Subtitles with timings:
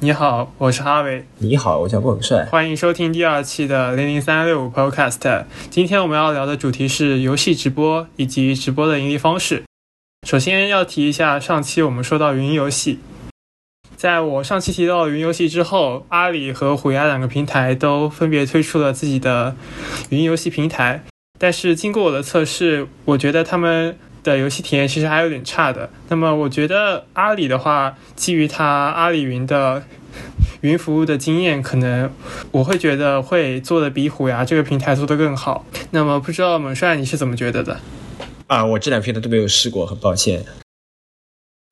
[0.00, 1.24] 你好，我是哈维。
[1.38, 2.44] 你好，我叫郭永帅。
[2.46, 5.44] 欢迎收听第二期的零零三六五 Podcast。
[5.70, 9.62] 今天我们要聊的主题是游戏直播以及直播的盈利方式。
[10.26, 12.98] 首先要提一下，上期我们说到云游戏，
[13.96, 19.56] 在我上期提到云游戏之后，阿里和虎牙两个平台都分别推出了自己的
[20.10, 21.02] 云游戏平台。
[21.38, 23.96] 但是经过我的测试，我觉得他们。
[24.32, 25.88] 的游戏体验其实还有点差的。
[26.08, 29.82] 那么我觉得阿里的话，基于它阿里云的
[30.60, 32.10] 云服务的经验，可能
[32.50, 35.64] 我会觉得会做的比虎牙这个平台做的更好。
[35.90, 37.80] 那么不知道猛帅你是怎么觉得的？
[38.46, 40.44] 啊，我这两平台都没有试过，很抱歉。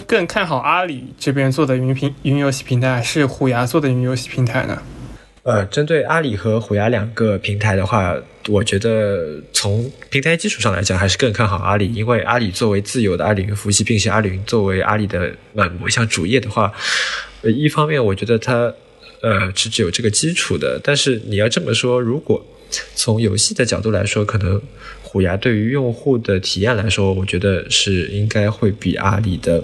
[0.06, 4.82] 更看好阿里这边做的云平云游戏平台，还是虎牙做的云游戏平台呢？
[5.44, 8.16] 呃，针对阿里和虎牙两个平台的话，
[8.48, 16.72] 我觉得从平台基础上来讲，还是更看好阿里，因为阿里作为自有的阿里云服务器，并且阿里云作为阿里的呃某一项主业的话，
[17.42, 18.72] 呃，一方面我觉得它
[19.20, 22.42] 呃是只有这个基础的，但是你要这么说，如果
[22.94, 24.58] 从游戏的角度来说，可能
[25.02, 29.62] 虎牙对于用户的体验来说，我觉得是应该会比阿里的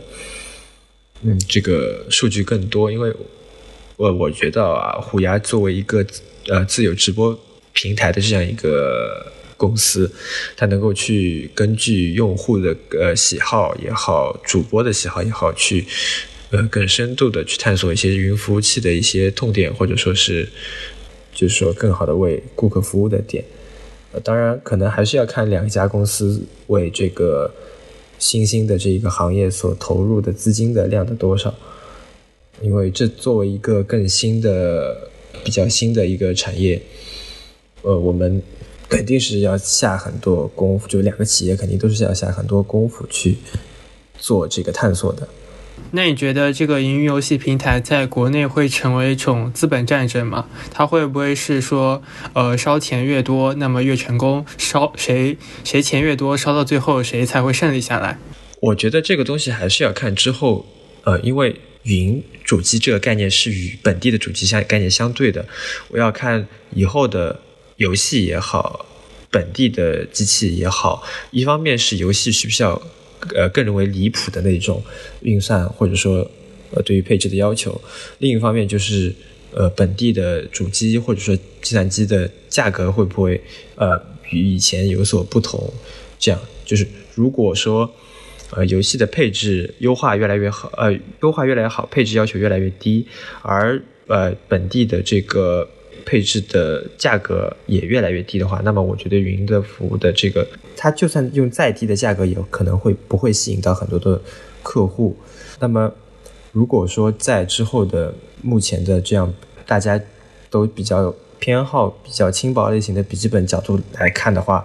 [1.22, 3.10] 嗯这个数据更多，因为。
[4.00, 6.02] 我我觉得啊，虎牙作为一个
[6.48, 7.38] 呃自有直播
[7.74, 10.10] 平台的这样一个公司，
[10.56, 15.84] 它能够去根据用户的呃喜好也好，主播的喜好也好，去
[16.50, 20.48] 呃更深度的去探索一些云服务器的一些痛点，或者说是
[21.34, 23.44] 就是说更好的为顾客服务的点。
[24.24, 27.52] 当然可能还是要看两家公司为这个
[28.18, 31.54] 新兴的这一个行业所投入的资金的量的多少。
[32.62, 35.08] 因为这作为一个更新的、
[35.42, 36.80] 比较新的一个产业，
[37.82, 38.42] 呃，我们
[38.86, 43.38] 肯定是要下很多功夫，就两个企业肯定都是要下很多功夫去
[44.18, 45.26] 做这个探索的。
[45.92, 50.46] 那你觉得这个云游戏平台在国内会成为一种资本战争吗？
[50.70, 52.02] 它会不会是说，
[52.34, 54.44] 呃，烧钱越多，那么越成功？
[54.58, 58.18] 烧谁谁钱越多，烧到最后谁才会胜利下来？
[58.60, 60.66] 我觉得这个东西还是要看之后，
[61.04, 61.58] 呃，因为。
[61.84, 65.46] 云主机这个概念是与本地的主机相概念相对的，
[65.88, 67.40] 我要看以后的
[67.76, 68.84] 游戏也好，
[69.30, 72.80] 本地的机器也好，一方面是游戏需不需要
[73.34, 74.82] 呃更为离谱的那种
[75.22, 76.30] 运算，或者说
[76.72, 77.80] 呃对于配置的要求，
[78.18, 79.14] 另一方面就是
[79.52, 83.40] 呃本地的主机或者说计算机的价格会不会
[83.76, 83.98] 呃
[84.30, 85.72] 与以前有所不同，
[86.18, 87.90] 这样就是如果说。
[88.52, 93.06] 呃，游戏的配置优化越来越好，呃，优化越来越好，配置要求越来越低，
[93.42, 95.68] 而呃本地的这个
[96.04, 100.46] 配置的价格也越来越低的话，那么我觉得云的服务的这个，
[100.76, 104.20] 它就算用再低的价格，也可能会不会吸引到很多的
[104.62, 105.16] 客户。
[105.60, 105.92] 那么
[106.52, 108.12] 如果说在之后的
[108.42, 109.32] 目前的这样，
[109.64, 110.00] 大家
[110.50, 111.14] 都比较。
[111.40, 114.64] 偏好比较轻薄类型的笔记本角度来看的话，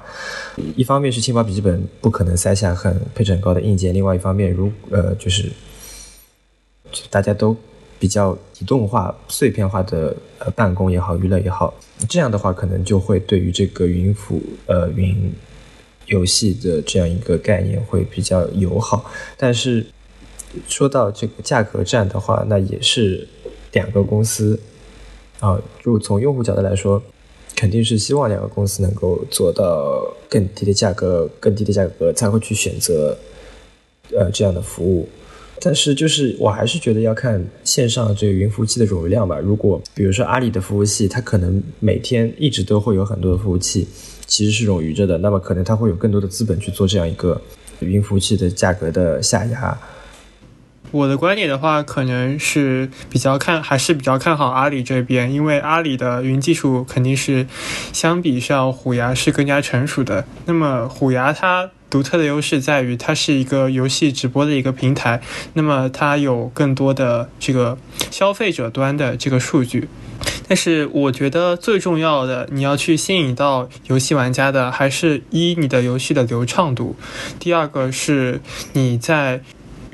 [0.75, 5.49] 一方面是轻薄笔记本不可能塞下很配置很高的硬件，另外一方面，如呃就是
[7.09, 7.55] 大家都
[7.97, 11.73] 比较移动化、碎片化的呃办公也好、娱乐也好，
[12.09, 15.33] 这样的话可能就会对于这个云服呃云
[16.07, 19.09] 游戏的这样一个概念会比较友好。
[19.37, 19.85] 但是
[20.67, 23.25] 说到这个价格战的话，那也是
[23.71, 24.59] 两个公司。
[25.39, 27.01] 啊，就从用户角度来说，
[27.55, 33.17] 肯定是希望两个公司能够做到更低的价格，更低的价格才会去选择，
[34.11, 35.07] 呃，这样的服务。
[35.61, 39.39] 但是就是我还是觉得要看线上这个云服务器的容量吧。
[39.39, 43.87] 如果比如说阿里的服务器，它可能每天一直都会有很多的服务器，
[44.27, 47.41] 其实是冗余着的，那么可能它会有更多的资本去做这样一个
[47.79, 49.77] 云服务器的价格的下压。
[50.91, 57.47] 我的观点的话，可能是比较看，还是比较看好阿里这边，因为阿里的云技术肯定是
[57.91, 60.25] 相比上虎牙是更加成熟的。
[60.45, 65.21] 那么虎牙它独特的优势在于，它是一个游戏直播的一个平台，
[65.53, 67.77] 那么它有更多的这个
[68.09, 69.89] 消费者端的这个数据。
[70.47, 76.95] 但是我觉得最重要的，你要去吸引到游戏玩家的，还是一你的游戏的流畅度，
[77.37, 78.39] 第二个是
[78.71, 79.41] 你在。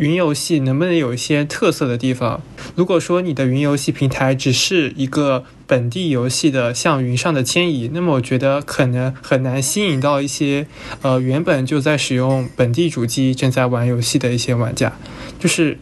[0.01, 2.42] 云游戏能不能有一些特色的地方？
[2.75, 5.45] 如果说你的云游戏平台只是一个。
[5.71, 10.68] 本地游戏的向云上的迁移，那么我觉得可能很难吸引到一些
[11.01, 14.91] 呃原本就在使用本地主机正在玩游戏的一些玩家。
[15.39, 15.77] 就是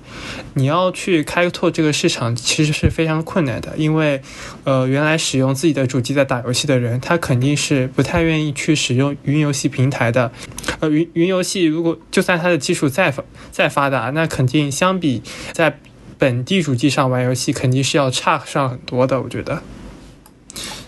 [0.53, 4.21] 你要去开拓这个市场，其实是非常困难的，因为
[4.63, 10.31] 呃原来使用自己的主机在打游戏的人，他肯定是不太愿意去使用云游戏平台的。
[10.81, 15.79] 呃云云游戏如果就算它的技术再发再发达，那肯定相比在
[16.19, 19.63] 本地主机上玩游戏肯定是要差上很多的，我觉得。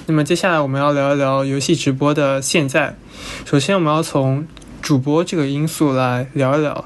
[0.08, 2.96] 那么接下来我们要聊一聊游戏直播的现在。
[3.46, 4.48] 首先，我们要从
[4.82, 6.86] 主播这个因素来聊一聊。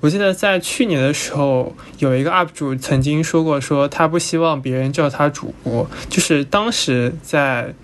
[0.00, 7.74] 我记得在去年的时候，有一个 UP 主曾经说过，说他不希望别人叫他主播，就是当时在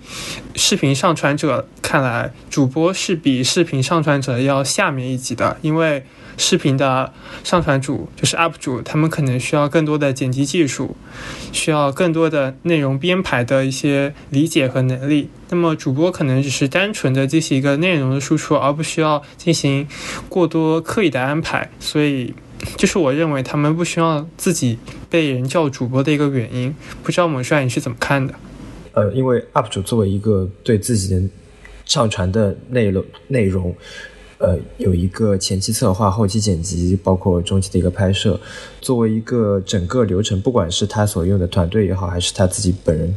[0.55, 6.05] 视频上传者看来，主播是比视频上传者要下面一级的，因为。
[6.41, 10.97] 视频的上传主就是 UP 主，他们可能需要更多的剪辑技术，
[11.51, 15.29] 需要更多的内容编排的一些理解和能力。
[15.49, 19.87] 那么主播可能只是单纯的进行一个内容的输出，而不需要进行
[20.27, 21.69] 过多刻意的安排。
[21.79, 22.33] 所以，
[22.75, 24.79] 这是我认为他们不需要自己
[25.11, 26.75] 被人叫主播的一个原因。
[27.03, 28.33] 不知道某帅你是怎么看的？
[28.93, 31.21] 呃，因为 UP 主作为一个对自己的
[31.85, 33.75] 上传的内容内容。
[34.41, 38.39] 呃，有一个前期策划、后期剪辑，包括中期的一个拍摄，
[38.81, 43.15] 作为一个整个流程，不管是他所用的团队也好，还是他自己本人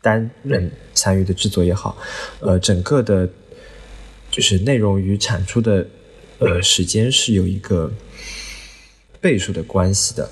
[0.00, 1.98] 担任参与的制作也好，
[2.40, 3.28] 呃，整个的，
[4.30, 5.86] 就是内容与产出的
[6.38, 7.92] 呃时间是有一个
[9.20, 10.30] 倍数的关系的。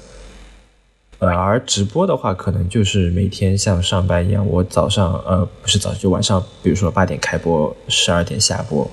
[1.33, 8.91] 而直播的话，可能就是每天像上班一样，我早上呃不是早就晚上，比如说八点开播，十二点下播，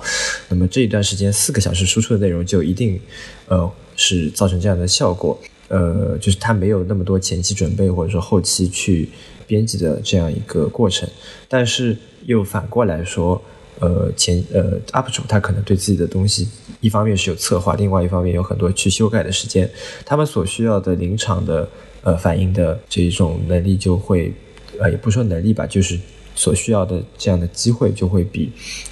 [0.48, 3.00] 那么这一段时间四个小时输出的内容就一定
[3.48, 5.36] 呃是造成这样的效果，
[5.66, 9.08] 呃，就是它没有那么多前期准备或者说后期去
[9.46, 11.08] 编辑的这样一个过程，
[11.48, 11.96] 但是
[12.26, 13.42] 又反过来说，
[13.80, 16.48] 呃前呃 UP 主他可能对自己的东西
[16.80, 19.68] 一方面是有策划，另外一方面有很多去修改的时间，
[20.04, 21.68] 他们所需要的临场的。
[22.02, 24.32] 呃，反应的这种能力就会，
[24.80, 25.96] 呃，也不说能力吧，就是
[26.34, 28.50] 所需要的这样的机会就会比，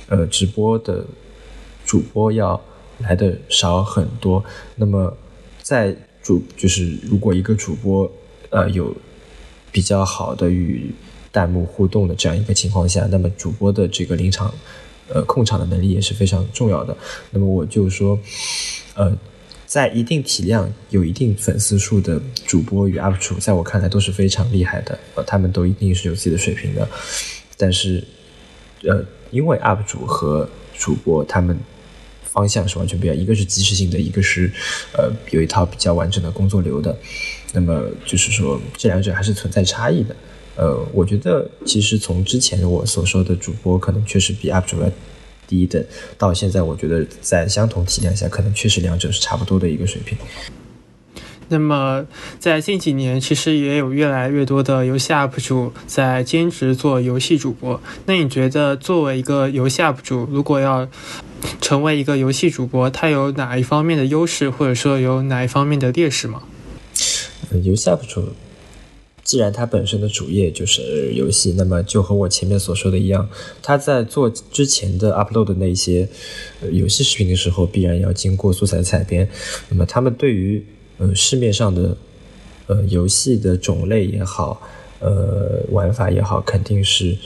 [0.08, 1.04] 呃，直播的
[1.84, 2.60] 主播要
[2.98, 4.44] 来的少很多。
[4.76, 5.12] 那么，
[5.60, 5.92] 在
[6.22, 8.08] 主就是如果一个主播
[8.50, 8.94] 呃有
[9.72, 10.94] 比较好的与
[11.32, 14.54] 弹幕互动的这样一个情况下，那么主播的这个临场
[15.08, 16.96] 呃控场的能力也是非常重要的。
[17.32, 18.16] 那么我就说，
[18.94, 19.12] 呃。
[19.70, 26.88] 在一定体量、有一定粉丝数的主播与 UP 主，在我看来都是非常厉害的，呃，他们都一定是有自己的水平的。
[27.56, 28.02] 但是，
[28.82, 29.00] 呃，
[29.30, 31.56] 因为 UP 主和主播他们
[32.24, 34.50] 方向是完全不一样，一个是即时性的，一个是
[34.92, 36.98] 呃有一套比较完整的工作流的。
[37.52, 40.16] 那么就是说，这两者还是存在差异的。
[40.56, 44.90] 呃，我觉得其实从之前我所说的主播，可能确实比 UP 主要。
[45.50, 45.84] 低等
[46.16, 50.16] 到现在，我觉得在相同体量下，可能确实两者是差不多的一个水平。
[51.48, 52.06] 那么
[52.38, 57.80] 在近几年，其实也有越来越多的游戏 UP 主在兼职做游戏主播。
[58.06, 60.88] 那你觉得，作为一个游戏 UP 主，如果要
[61.60, 66.40] 成为一个游戏主播，他有哪一方面的优势，或者说有哪一方面的劣势吗？
[67.64, 68.28] 游戏 UP 主。
[69.30, 73.30] 既然他本身的主业就是游戏，那么就和我前面所说的一样，
[73.62, 76.08] 他在做之前的 upload 的那些
[76.72, 79.28] 游戏视频的时候，必然要经过素材采编。
[79.68, 80.66] 那么他们对于
[80.98, 81.96] 呃市面上的
[82.66, 84.60] 呃游戏的种类也好，
[84.98, 87.16] 呃玩法也好，肯定是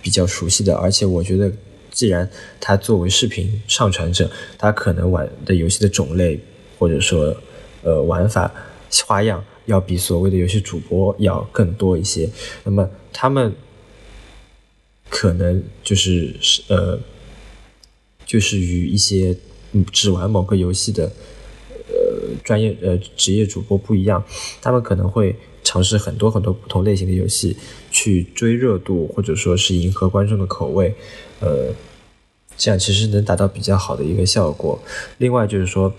[0.00, 0.76] 比较熟悉的。
[0.76, 1.50] 而且我觉得，
[1.90, 2.30] 既然
[2.60, 6.38] 他作为视频上传者，他可能玩的游戏的种类
[6.78, 7.36] 或者说
[7.82, 8.48] 呃玩法
[9.04, 9.44] 花样。
[9.66, 12.28] 要比所谓的游戏主播要更多一些，
[12.64, 13.54] 那么他们
[15.08, 16.98] 可能就是是呃，
[18.26, 19.34] 就是与一些
[19.90, 21.10] 只玩某个游戏的
[21.88, 24.22] 呃专业呃职业主播不一样，
[24.60, 27.56] 他们可能会尝试很多很多不同类型的游戏
[27.90, 30.94] 去追热度，或者说是迎合观众的口味，
[31.40, 31.72] 呃，
[32.56, 34.78] 这样其实能达到比较好的一个效果。
[35.18, 35.94] 另外就是说，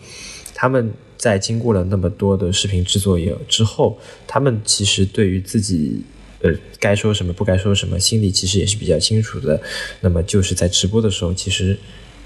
[0.54, 0.94] 他们。
[1.18, 6.02] 在经过了那么多的视频制作也之后，他们其实对于自己
[6.42, 9.62] 呃该说什么不该说什么，心里其实也是比较清楚的。
[10.02, 11.78] 那么就是在直播的时候，其实。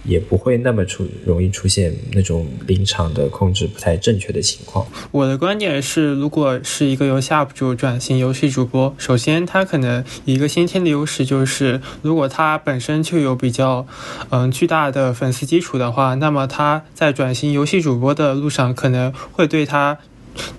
[0.03, 4.85] 也不会那么出容易出现那种临场的控制不太正确的情况。
[5.11, 13.85] 我的观点是，如果是一个游戏 UP 主转型游戏主播，首先他可能一个先天的优势就是，如果他本身就有比较
[14.29, 19.97] 嗯巨大的粉丝基础的话，那么他在转型游戏主播的路上，可能会对他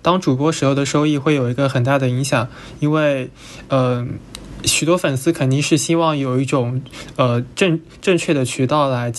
[0.03, 3.31] 当主播时候的收益会有一个很大的影响，因为
[3.69, 4.19] 嗯。
[4.65, 6.83] 许多粉丝肯定是希望有一种
[7.17, 9.13] 呃正正确的渠道来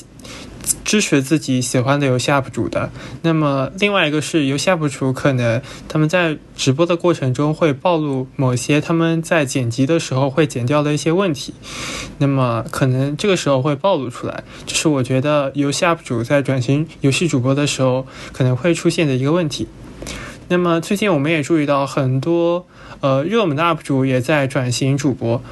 [0.86, 2.92] 支持自己喜欢的游戏 UP 主的。
[3.24, 11.54] 那么另外一个是游戏 UP 主可能他们在直播的过程中会暴露某些他们在剪辑的时候会剪掉的一些问题，
[12.20, 19.68] 那么可能这个时候会暴露出来，这是我觉得游戏 UP 主在转型游戏主播的时候可能会出现的一个问题。
[20.50, 22.68] 那么最近我们也注意到很多
[23.02, 25.44] 呃热门的 UP 主也在转型主播。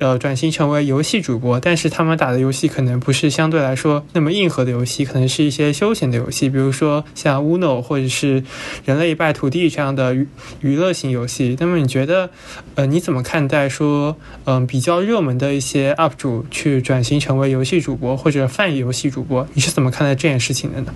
[0.00, 8.44] 呃，转型成为游戏主播，但是他们打的游戏可能不是相对来说那么硬核的游戏，可能是一些休闲的游戏，比如说像 Uno 或者是
[8.84, 10.28] 人类一败涂地这样的娱
[10.60, 11.56] 娱乐型游戏。
[11.58, 12.30] 那么你觉得，
[12.76, 19.48] 呃，你怎么看待说，嗯，比较热门的一些 UP 主去转型成为游戏主播或者泛游戏主播？
[19.54, 20.94] 你是怎么看待这件事情的呢？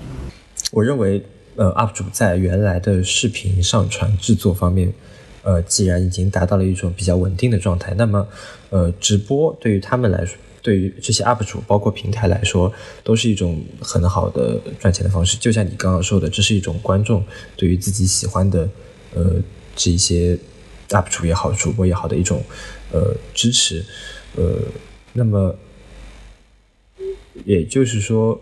[0.71, 1.21] 我认为，
[1.57, 4.93] 呃，UP 主在原来的视频上传制作方面。
[5.43, 8.27] 呃，既然已经达到了一种比较稳定的状态，那么，
[8.71, 12.73] 呃，直播对于他们来说，对于这些 UP 主，包括平台来说，
[13.03, 15.37] 都是一种很好的赚钱的方式。
[15.37, 17.25] 就像你刚刚说的，这是一种观众
[17.57, 18.69] 对于自己喜欢的，
[19.15, 19.43] 呃，
[19.75, 20.39] 这一些
[20.89, 22.43] UP 主也好，主播也好的一种，
[22.93, 23.85] 呃，支持。
[24.37, 24.59] 呃，
[25.13, 25.57] 那么，
[27.45, 28.41] 也就是说，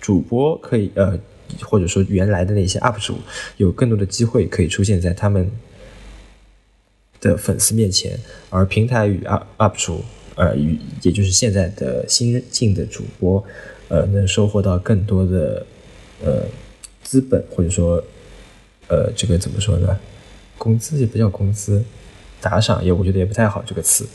[0.00, 1.18] 主播可以，呃。
[1.60, 3.18] 或者说，原来的那些 UP 主
[3.56, 5.50] 有更多的机会可以出现在他们
[7.20, 8.18] 的粉丝面前，
[8.50, 10.04] 而平台与 UP UP 主，
[10.34, 13.44] 呃，与也就是现在的新进的主播，
[13.88, 15.64] 呃，能收获到更多的
[16.24, 16.42] 呃
[17.02, 18.02] 资本，或者说，
[18.88, 19.98] 呃，这个怎么说呢？
[20.58, 21.84] 工资也不叫工资，
[22.40, 24.06] 打赏也我觉得也不太好这个词，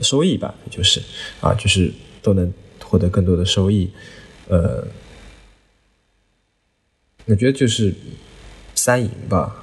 [0.00, 1.02] 收益吧，就是
[1.40, 1.92] 啊，就是
[2.22, 2.52] 都能
[2.84, 3.90] 获得更多的收益，
[4.48, 4.86] 呃。
[7.26, 7.94] 我觉得就是
[8.74, 9.54] 三赢吧，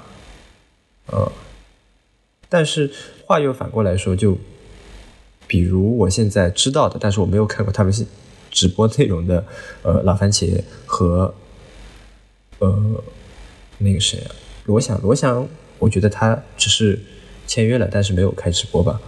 [1.07, 1.31] 呃，
[2.47, 2.89] 但是
[3.25, 4.37] 话又反过来说，就
[5.45, 7.93] 比如我现在知道的，但是我没有看过他们
[8.49, 9.45] 直播内容的，
[9.83, 11.33] 呃，老番茄和
[12.59, 13.03] 呃
[13.79, 14.31] 那个谁啊，
[14.65, 15.47] 罗翔，罗翔，
[15.79, 16.97] 我觉得他只是
[17.45, 19.01] 签约了，但是没有开直播吧？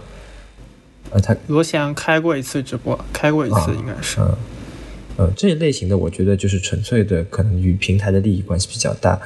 [1.10, 4.20] 呃，他罗翔开过一次直播，开过一次应该是。
[5.16, 9.20] 呃，这一类型的，我觉得就是纯粹的，可能与平台的利益关系比较大。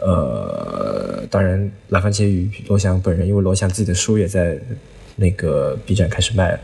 [0.00, 4.58] 呃，当然，老番茄与罗翔本人，因为罗翔自己的书也在
[5.16, 6.60] 那个 B 站开始卖了，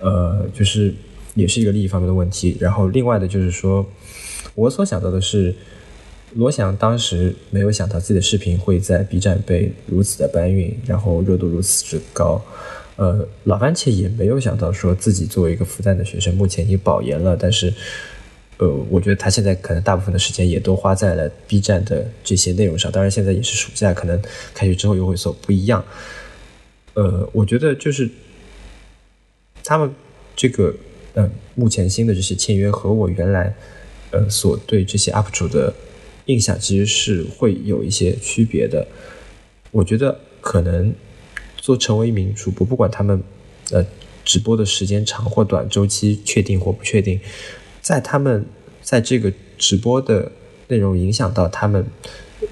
[0.00, 0.94] 呃，就是
[1.34, 2.56] 也是一个利益方面的问题。
[2.60, 3.84] 然后，另外的就是说，
[4.54, 5.54] 我所想到的是，
[6.34, 12.42] 罗翔当时没有想到自己的视频会在 B 站被如此的搬运，然后热度如此之高。
[12.98, 17.72] 呃，老番茄也没有想到说自己作为一个复旦的学生，目前已经保研了，但是，
[18.56, 22.90] 呃，我觉得他现在可能大部分的时间也都花在了 B 站的这些内容上。
[22.90, 24.20] 当然，现在也是暑假，可能
[24.52, 25.84] 开学之后又会所不一样。
[26.94, 28.10] 呃，我觉得就是
[29.62, 29.94] 他们
[30.34, 30.74] 这个，
[31.14, 33.54] 嗯，目前新的这些签约和我原来，
[34.10, 35.72] 呃，所对这些 UP 主的
[36.26, 38.84] 印象其实是会有一些区别的。
[39.70, 40.92] 我觉得可能。
[41.68, 43.22] 做成为一名主播，不管他们，
[43.72, 43.84] 呃，
[44.24, 47.20] 直播的时间长或短，周期确定或不确定，
[47.82, 48.42] 在他们
[48.80, 50.32] 在这个直播的
[50.68, 51.84] 内容影响到他们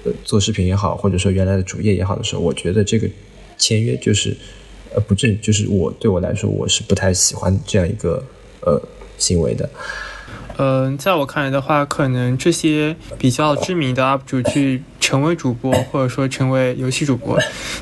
[0.05, 3.09] 呃做视频也好，或者说原来的主业也好的时候，我觉得这个
[3.57, 4.37] 签约就是
[4.93, 8.23] 呃不正，就是我对我来说我是不太喜欢这样一个
[8.61, 8.79] 呃
[9.17, 9.67] 行为的。
[10.59, 17.39] 嗯，在我看来的话，可能这些比较知名的 UP 主去成为主播， 或者说成为游戏主播，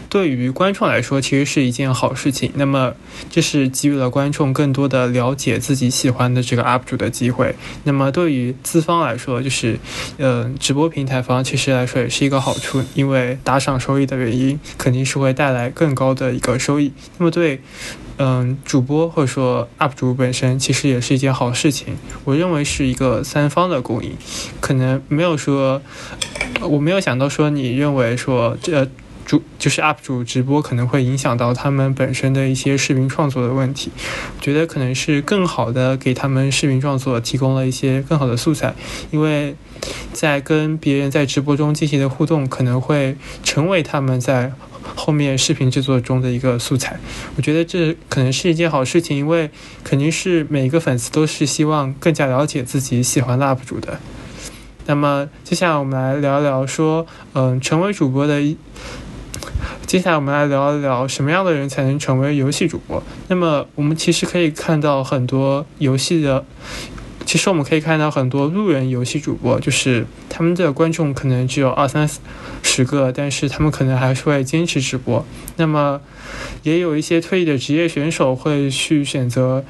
[0.08, 2.52] 对于观众来说其实是一件好事情。
[2.54, 2.94] 那么，
[3.32, 7.56] 这是给予了观众更多的了解自己喜欢的这个 UP 主的机会。
[7.84, 9.80] 那么，对于资方来说，就是，
[10.20, 16.94] 嗯，直播平台方其实来说也是一个好处，因为打赏收益的原因，肯定是会带来更高的一个收益。
[17.18, 17.60] 那么对。
[18.18, 24.16] 嗯，主播或者说 UP 主本身其实也是一件好事情，我认为是一个三方的共赢，
[24.62, 25.82] 可能没有说，
[26.62, 28.88] 我没有想到说你认为说这
[29.26, 33.92] 主就是 UP 主直播可能会影响到他们本身的一些视频创作的问题，
[34.40, 38.74] 觉得可能是更好的给他们视频创作提供了一些更好的素材，
[39.12, 39.56] 因为
[40.14, 44.54] 在跟别人在直播中进行的互动，可能会成为他们在。
[44.94, 47.00] 后面视频制作中的一个素材，
[47.36, 49.50] 我觉得这可能是一件好事情，因为
[49.84, 54.00] 肯定是每一个粉丝都是希望更加了解自己喜欢的 UP 主的。
[54.86, 58.56] 那么接下来我们来聊一聊说，嗯，成为主播的。
[59.88, 63.02] 接下来我们来聊一聊什么样的人才能成为游戏主播。
[63.28, 66.44] 那么我们其实可以看到很多游戏的。
[67.26, 72.08] 其实我们可以看到很多路人游戏主播，就是他们的观众可能只有二三
[72.66, 75.24] 十个，但是他们可能还是会坚持直播。
[75.56, 76.02] 那么，
[76.64, 79.64] 也有一些退役的职业选手会去选择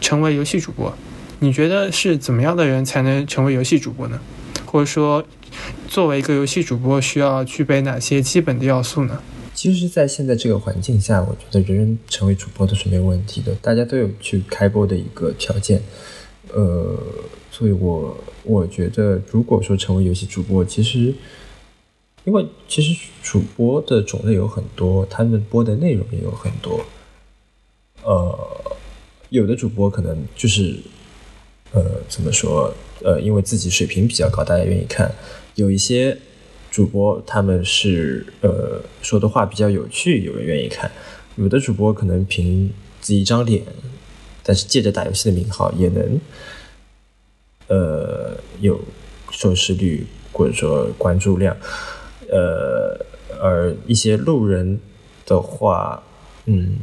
[0.00, 0.96] 成为游戏主播。
[1.40, 4.18] 你觉得是怎么样的人才能成为游戏主播呢？
[4.64, 5.24] 或者说，
[5.88, 9.20] 作为一个游戏主播，需要具备哪些基本的要素呢？
[9.52, 15.82] 其实，在现在这个环境下，我觉得人人成为主播都是没有问题的，大家都有去开播的一个条件。
[16.54, 16.96] 呃，
[17.50, 21.12] 所以我我觉得，如果说成为游戏主播，其实
[22.28, 26.84] 因为其实主播的种类有很多，他们播的内容也有很多。
[28.02, 28.38] 呃，
[29.30, 30.76] 有的主播可能就是
[31.72, 32.70] 呃怎么说
[33.02, 35.08] 呃，因为自己水平比较高，大家愿意看；
[35.54, 36.18] 有一些
[36.70, 40.86] 主播他们是呃说的话比较有趣，有人愿意看；
[41.36, 42.70] 有的主播可能凭
[43.00, 43.62] 自己一张脸，
[44.42, 46.20] 但是借着打游戏的名号也能
[47.68, 48.78] 呃有
[49.30, 51.56] 收视率或者说关注量。
[52.30, 53.04] 呃，
[53.40, 54.80] 而一些路人
[55.26, 56.02] 的话，
[56.46, 56.76] 嗯，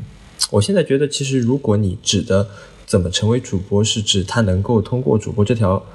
[0.52, 2.48] 我现在觉得，其实如果你指的
[2.86, 5.86] 怎么成为主播，是指他能够通过主播这条，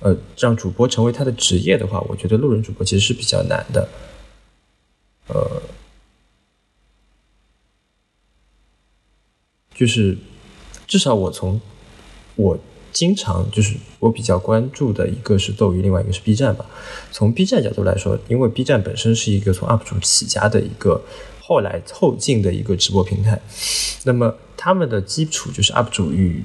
[0.00, 3.88] 呃，让主播成为他的职业的话，我觉得路人主播其实是比较难的。
[5.28, 5.62] 呃，
[9.74, 10.16] 就是
[10.86, 11.60] 至少我从
[12.36, 12.58] 我。
[12.92, 16.66] 经常就是我比较关注的一个是斗鱼，另外一个是 B 站吧。
[17.10, 21.00] 从 B 站角度来说，因为 B 站本身是一个从 UP 主起家的一个
[21.40, 23.40] 后来后进的一个直播平台，
[24.04, 26.44] 那么他们的基础就是 UP 主与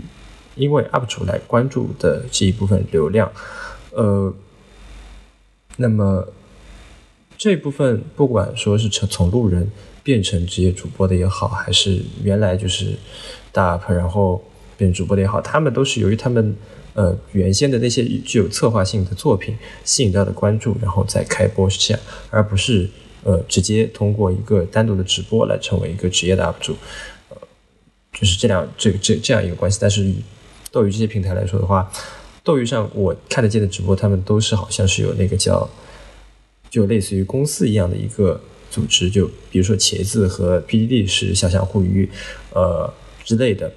[0.55, 3.29] 因为 UP 主来关注的这一部分流量，
[3.91, 4.33] 呃，
[5.75, 6.29] 那么
[7.37, 9.69] 这部分不管说是从从路人
[10.01, 12.97] 变成职业主播的也好，还是原来就是
[13.51, 14.41] 大 UP，然后。
[14.77, 16.55] 变主播的也好，他们都是由于他们
[16.93, 22.87] 呃原先的那些具有策划性的作品吸引到的关注，然后再开播是这样，而不是
[23.23, 26.75] 呃直接通过一个单独的直播来成为一个职业的 UP 主，
[27.29, 27.37] 呃，
[28.13, 29.79] 就是这样这这这样一个关系。
[29.81, 30.13] 但是
[30.71, 31.91] 斗鱼这些平台来说的话，
[32.43, 35.67] 斗鱼上我看得见的直播，他们都是好像是有那个叫
[36.69, 42.09] 就类似于公司一样的一个组织，就比如说茄子和 PDD 是小象互娱
[42.53, 42.93] 呃
[43.23, 43.71] 之类的。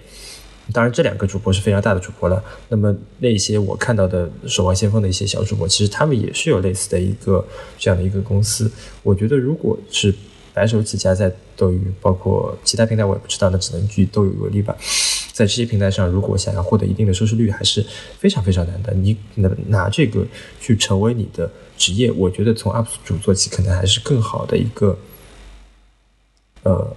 [0.72, 2.42] 当然，这两个主播是非常大的主播了。
[2.68, 7.44] 那么，那些我看到的守望先锋的一些小主播，其实他们也是有类似的一个
[7.78, 8.70] 这样的一个公司。
[9.02, 10.14] 我觉得，如果是
[10.52, 14.76] 白手起家在斗鱼，包括其他平台，我也不知道，那只能举斗鱼为例吧。
[15.32, 17.84] 在这些平台上，如果想要获得一定的收视率，还是
[18.18, 18.92] 非常非常难的。
[18.92, 20.26] 你能拿这个
[20.60, 24.98] 去成为你的职业，我觉得从 UP 主做起，可能还是更好的一个，
[26.62, 26.96] 呃，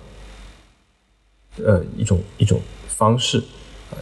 [1.63, 3.41] 呃，一种一种方式。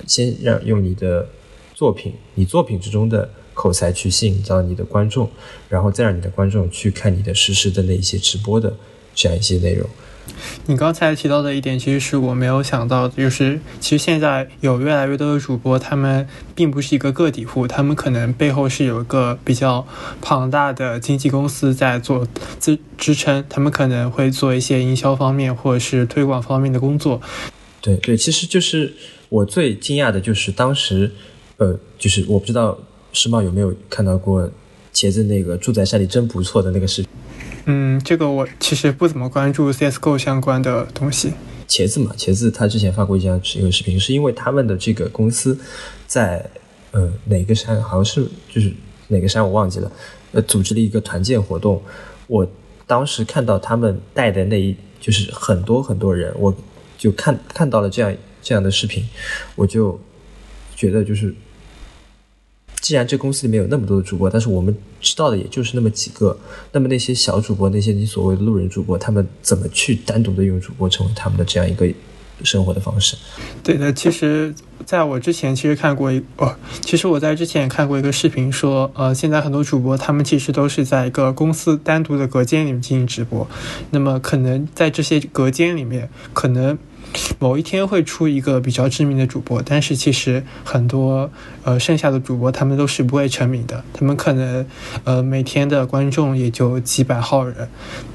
[0.08, 1.28] 先让用你的
[1.74, 5.30] 作品，你作品之中的口才去吸引到你的观众，
[5.70, 8.74] 然后再让你的观众去看你的实时的那一些直播的
[9.14, 9.90] 这样一些内容。
[10.68, 19.86] 你刚才提到的一点，其实是我没有想到的，就是其实现在有越来越多的主播，他们并不是一个个体户，他们可能背后是有一个比较
[20.22, 22.26] 庞大的经纪公司在做
[22.60, 27.20] 支支撑，他们可能会做一些营销方面或者是推广方面的工作。
[27.82, 28.94] 对对，其实就是。
[29.32, 31.10] 我最惊讶的就是当时，
[31.56, 32.78] 呃，就是我不知道
[33.14, 34.52] 世茂有没有看到过
[34.94, 37.10] 茄子那个住在山里真不错的那个视频。
[37.64, 41.32] 嗯，这个我其实不怎么关注 CSGO 相关的东西。
[41.66, 45.58] 茄子嘛，茄子他之前发过一张一个视频，是因为他们的这个公司
[46.06, 46.46] 在
[46.92, 48.74] 呃哪个山，好像是就是
[49.08, 49.90] 哪个山我忘记了，
[50.34, 51.82] 呃，组织了一个团建活动。
[52.28, 52.46] 我
[52.86, 56.54] 当时看到他们带的那一就是很多很多人，我
[56.98, 58.14] 就看看到了这样。
[58.42, 59.04] 这样的视频，
[59.56, 60.00] 我就
[60.76, 61.34] 觉得就是，
[62.80, 66.38] 既然这公司里面有那么多的主播，但是我们知道的也就是那么几个，
[66.72, 71.88] 那么那些小主播，那些你所谓的路人主播，他们怎么去单独的用主播成为他们的这样一个
[72.44, 73.16] 生活的方式？
[73.64, 74.52] 对的，其实
[74.84, 83.48] 在我之前其实看过一哦，其实我在之前也看过一个视频，说呃，现在很多主播他们其实都是在一个公司单独的隔间里面进行直播，
[83.92, 86.76] 那么可能在这些隔间里面，可能。
[87.40, 91.30] 某一天会出一个比较知名的主播，但是其实很多
[91.64, 94.66] 呃剩下的主播他们都是不会成名的，他们可能
[95.04, 97.68] 呃每天的观众也就几百号人，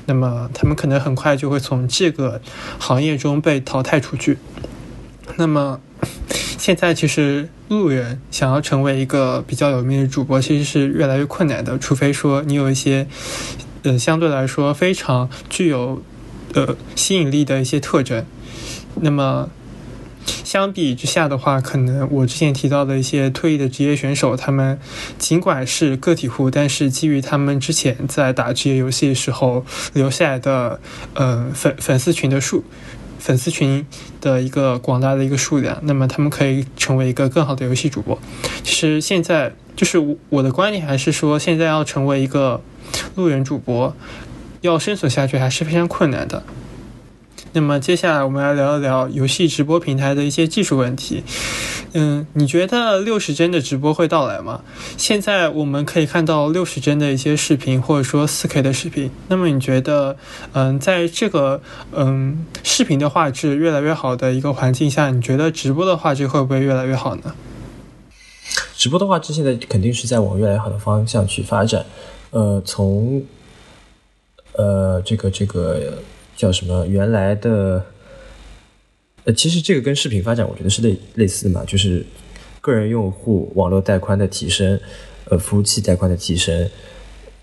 [0.06, 2.40] 那么他们可能很快就会从这个
[2.78, 4.38] 行业中被淘汰出去。
[5.36, 5.80] 那么
[6.30, 13.06] 现在其实路人想要成为一个比较有名的主播，其实是越来越困难的，除非说你有一些
[13.82, 16.02] 呃相对来说非常具有
[16.54, 18.24] 呃吸引力的一些特征。
[19.00, 19.48] 那么，
[20.24, 24.78] 相比之下的话，可能我之前提到的一些退役的职业选手，他们
[25.18, 30.80] 尽管是个体户，但是基于他们之前在打职业游戏的时候留下来的，
[31.14, 32.64] 呃，粉粉丝群的数，
[33.18, 33.86] 粉丝群
[34.20, 38.18] 的一个广大的一个数量，那么他们可以成为一个更好的游戏主播。
[38.62, 39.98] 其实现在就是
[40.30, 42.60] 我的观点还是说，现在要成为一个
[43.14, 43.94] 路人主播，
[44.62, 46.42] 要生存下去还是非常困难的。
[47.56, 51.24] 那么接下来我们来聊一聊游戏直播平台的一些技术问题。
[51.94, 54.60] 嗯，你觉得六十帧的直播会到来吗？
[54.98, 59.10] 现在我们可以看到六十帧的一些视频，或者说四 K 的视频。
[59.28, 60.18] 那么你觉得，
[60.52, 61.62] 嗯，在这个
[61.94, 67.34] 嗯视频的画质越来越好的一个环境下，你觉得直播的画质会不会越来越好呢？
[68.76, 71.86] 直播的画质现在肯定是在往越来越好的方向去发展。
[72.32, 73.24] 呃，从
[74.52, 75.94] 呃这个这个
[76.36, 77.84] 叫什么原来的。
[79.24, 82.06] 呃，其实这个跟视频发展，我觉得是类类似嘛，就是
[82.60, 84.78] 个人用户网络带宽的提升，
[85.24, 86.70] 呃，服务器带宽的提升，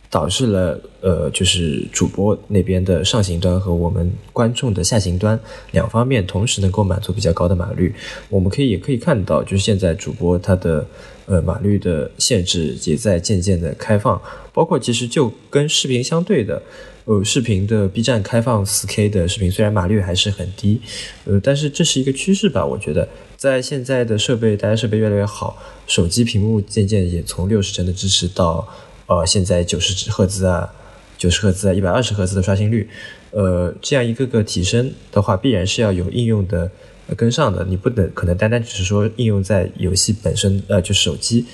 [0.10, 5.38] 导致了呃，就是主播那边的上行端和我们观众的下行端
[5.72, 7.94] 两方面同时能够满足比较高的码率。
[8.30, 10.88] 我们可以也可以看到，就是现在主播它的
[11.26, 14.22] 呃码率的限制也在渐渐的开放，
[14.54, 16.64] 包括其实就跟视频相对的。
[17.06, 20.80] 呃，视频的 B 站开放 4K 的视频，虽然码率还是很低，
[21.26, 22.66] 呃，但是这是一个趋势吧？
[22.66, 28.66] 我觉得，在现在的设备，大家设备越来越好，手机屏幕渐渐也从六十帧的支持到，
[29.08, 30.74] 呃，现在九十赫兹啊，
[31.18, 32.88] 九十赫兹啊，一百二十赫兹的刷新率，
[33.32, 36.72] 呃，这样一个个提升的话，必然是要有应用的
[37.18, 41.46] 跟上的，你不能可能单单只是说应用在游戏本身，呃，就手机。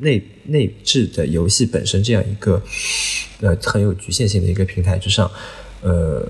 [0.00, 2.62] 内内置的游戏本身这样一个
[3.40, 5.30] 呃很有局限性的一个平台之上，
[5.82, 6.26] 呃，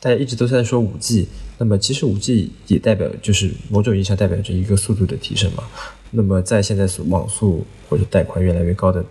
[0.00, 1.28] 大家一直都在说五 G，
[1.58, 5.64] 那么其实五 G 也代表就是某种意义上代表着一个速度的提升嘛。
[6.10, 9.04] 那么在现在网速或者带宽越来越高的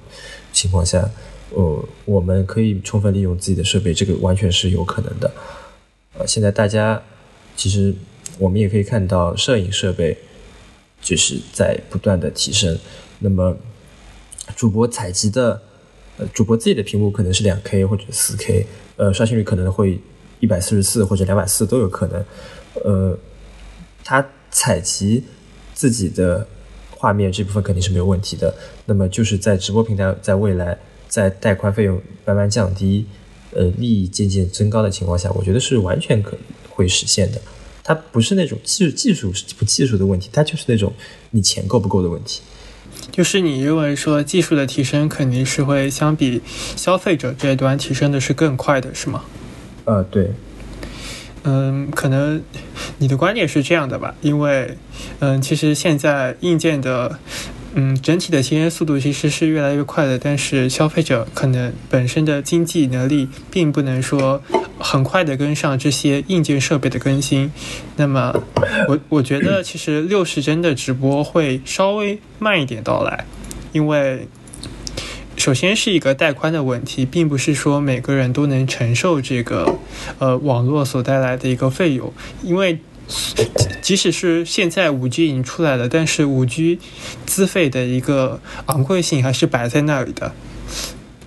[0.54, 1.10] 情况下，
[1.50, 5.32] 呃，我们可以充分利用自己的设备，这个完全是有可能的。
[6.18, 7.02] 呃，现在大家
[7.58, 7.94] 其实
[8.40, 10.18] 我们也可以看到摄影设备
[11.02, 12.78] 就是在不断的提升，
[13.20, 13.58] 那么。
[14.56, 15.62] 主播采集的，
[16.18, 18.66] 呃，主播自己的屏幕可能是两 K 或者四 K，
[18.98, 20.00] 呃，刷新率可能会
[20.40, 22.26] 一百四十四或者两百四都有可能，
[22.84, 23.18] 呃，
[24.04, 25.24] 他采集
[25.74, 26.46] 自己的
[26.92, 28.54] 画面这部分肯定是没有问题的。
[28.86, 30.78] 那么就是在直播平台在未来
[31.08, 33.06] 在带宽费用慢慢降低，
[33.52, 36.38] 呃，利益渐渐增高的情况下，我觉得是完全可
[36.70, 37.42] 会实现的。
[37.84, 40.94] 它不是那种技技术不技术的问题，它就是那种
[41.32, 42.42] 你钱够不够的问题。
[43.12, 46.42] 就是你认为说技术的提升肯定是会相比
[46.76, 49.24] 消费者这一端提升的是更快的，是吗？
[49.86, 50.32] 呃，对。
[51.44, 52.42] 嗯，可能
[53.00, 54.78] 你的观点是这样的吧，因为
[55.20, 57.20] 嗯，其实现在硬件的。
[57.76, 64.40] 嗯，整体的提升速度其实是越来越快的，但是消费者可能本身的经济能力并不能说
[64.78, 67.52] 很快的跟上这些硬件设备的更新。
[67.96, 68.32] 那么，
[68.88, 73.26] 我我觉得其实六十帧的直播会稍微慢一点到来，
[73.72, 74.28] 因为
[75.36, 79.80] 首先是一个带宽的问题，并不是说每个人都能承受这个
[80.20, 82.78] 呃网络所带来的一个费用，因为。
[83.82, 86.80] 即使是现在五 G 已经出来了，但是五 G
[87.26, 90.34] 资费的一个昂贵性还是摆在那里的。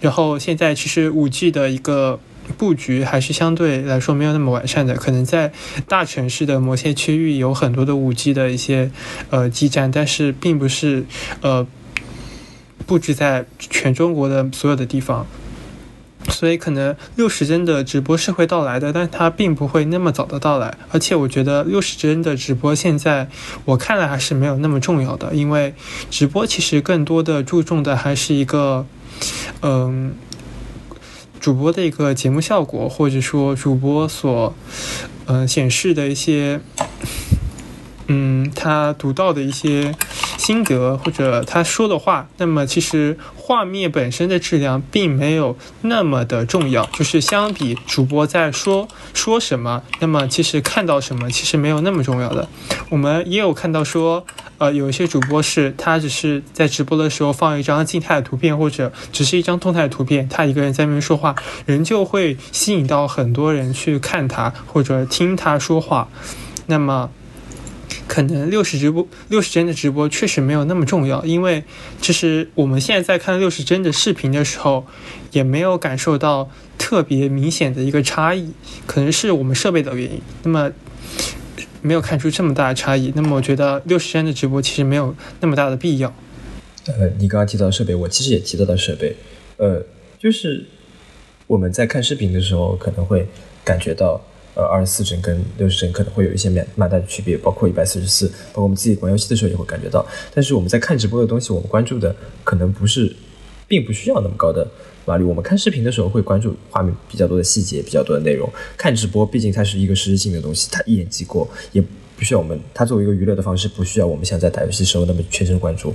[0.00, 2.18] 然后现在其实五 G 的一个
[2.56, 5.52] 布局还是相对来说没有那么完善的，可能在
[5.88, 8.90] 大城市的某些区域有很多的五 G 的一些
[9.30, 11.04] 呃基站，但是并不是
[11.42, 11.66] 呃
[12.86, 15.26] 布置在全中国的所有的地方。
[16.30, 20.76] 所以可能六十帧的直播是会到来的，但它并不会那么早的到来。
[20.90, 23.28] 而且我觉得六十帧的直播现在
[23.64, 25.74] 我看来还是没有那么重要的，因为
[26.10, 28.86] 直播其实更多的注重的还是一个，
[29.62, 30.14] 嗯，
[31.40, 34.54] 主播的一个节目效果，或者说主播所，
[35.26, 36.60] 嗯，显示的一些，
[38.08, 39.94] 嗯，他读到的一些
[40.46, 42.28] 心得或者他说的话。
[42.38, 43.16] 那么其实。
[43.46, 52.48] 画面本身的质量并没有那么的重要，就是相比主播在说说什么，那么其实看到什么其实没有那么重要的。
[52.88, 54.26] 我们也有看到说，
[54.58, 66.08] 呃，有一些主播是他只是在直播的时候放一张静态的图片，或者只是一张动态的图片，他一个人在那边说话，仍旧会吸引到很多人去看他或者听他说话。
[66.66, 67.10] 那么。
[68.08, 71.64] 可能六十直播六十帧的直播确实没有那么重要，因为
[72.00, 74.86] 其实我们现在在看六十帧的视频的时候，
[75.32, 78.52] 也没有感受到特别明显的一个差异，
[78.86, 80.70] 可能是我们设备的原因，那么
[81.82, 83.12] 没有看出这么大的差异。
[83.16, 86.14] 那么我觉得六十帧的直播其实没有那么大的必要。
[86.86, 89.16] 呃，你刚刚提到设备，我其实也提到了设备，
[89.56, 89.84] 呃，
[90.18, 90.64] 就是
[91.48, 93.26] 我们在看视频的时候可能会
[93.64, 94.24] 感觉到。
[94.56, 100.04] 呃，二十四帧跟六十帧可能会有一些蛮蛮大的区别，包括一百四十四，包括我们自己玩游戏的时候也会感觉到。
[100.34, 103.14] 但是我们在看直播的东西，我们关注的可能不是，
[103.68, 104.66] 并不需要那么高的
[105.04, 105.24] 码率。
[105.24, 108.50] 我们看视频的时候会关注画面比较多的细节，比较多的内容。
[108.78, 111.82] 看直播，毕竟它是一个实时性的东西，它一眼即过，也
[112.16, 112.58] 不需要我们。
[112.72, 115.94] 它作为一个娱乐的方式，不需要我们像在打游戏时候那么全神贯注。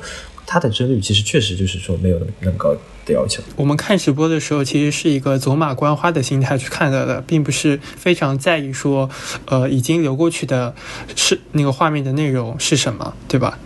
[0.51, 3.41] 它的帧率其实确实就是说没有那么高的要求。
[3.55, 9.09] 我们看直播的时候，其实是一个走马观花的心态去看到的，并不是非常在意说，
[9.45, 10.75] 呃，已经流过去的
[11.15, 13.57] 是那个画面的内容是什么，对吧？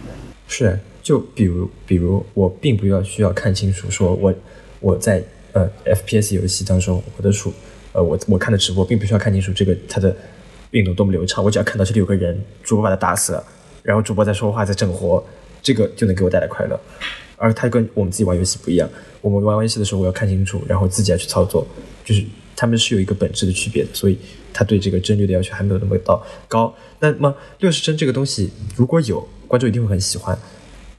[0.47, 4.31] 是，就比如，比如我并不要需要看清楚，说我
[4.79, 7.51] 我在呃 FPS 游戏当中，我的主
[7.93, 10.15] 呃我我看的直播并不需要看清楚这个它的
[10.69, 13.43] 运动多么流畅，我只要看到这里有个人，主播把他打死了，
[13.81, 15.25] 然后主播在说话在整活。
[15.65, 16.79] 这个就能给我带来快乐，
[17.37, 18.87] 而它跟我们自己玩游戏不一样。
[19.21, 21.65] 我们玩游戏的时候，我要看清楚，然后自己要去操作，
[22.03, 22.23] 就是
[22.55, 23.89] 他们是有一个本质的区别的。
[23.91, 24.15] 所以，
[24.53, 26.71] 他对这个帧率的要求还没有那么到高。
[26.99, 30.37] 那么，六十帧这个东西如果有观众一定会很喜欢。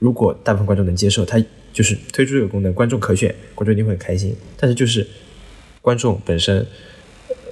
[0.01, 1.41] 如果大部分观众能接受，它
[1.73, 4.35] 就是推出这个功能，观众可选，观众一定会很开心。
[4.57, 5.07] 但是，就是
[5.81, 6.67] 观众本身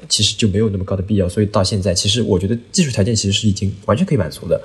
[0.09, 1.29] 其实就没有那么高的必要。
[1.29, 4.61] 所以到现在，其实我觉得技术条件其实是已经完全可以满足的。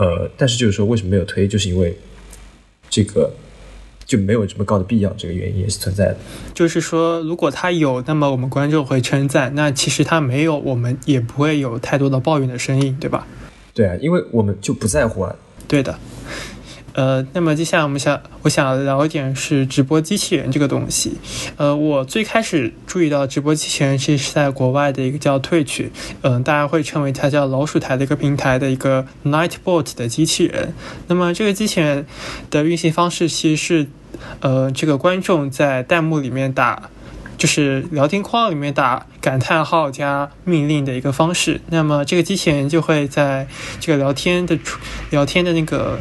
[0.00, 1.46] 呃，但是就是说，为什么没有推？
[1.46, 1.94] 就是因为
[2.88, 3.30] 这个
[4.06, 6.16] 就没有这么高的必要，这个原因也是存在的。
[6.54, 13.26] 就是说，如果他有，那么我们观众会称赞；那其实他没有，我们也不会有太多的抱怨的声音，对吧？
[13.74, 15.36] 对啊，因为我们就不在乎啊。
[15.68, 15.98] 对的。
[16.92, 21.18] 呃，那么接下来我们想，我想聊一点是直播机器人这个东西。
[21.56, 25.88] 呃，我最开始注意到直播机器人其实是在国外的一个叫 Twitch，
[26.22, 30.74] 嗯，大家会称为它叫老鼠台的一个平台的一个 Nightbot 的机器人。
[31.06, 32.06] 那么这个机器人
[32.50, 33.86] 的运行方式其实是，
[34.40, 36.90] 呃，这个观众在弹幕里面打。
[37.40, 43.48] 就是聊天框里面打感叹号加命令的一个方式，那么这个机器人就会在
[43.80, 44.58] 这个聊天的
[45.08, 45.98] 聊天的那个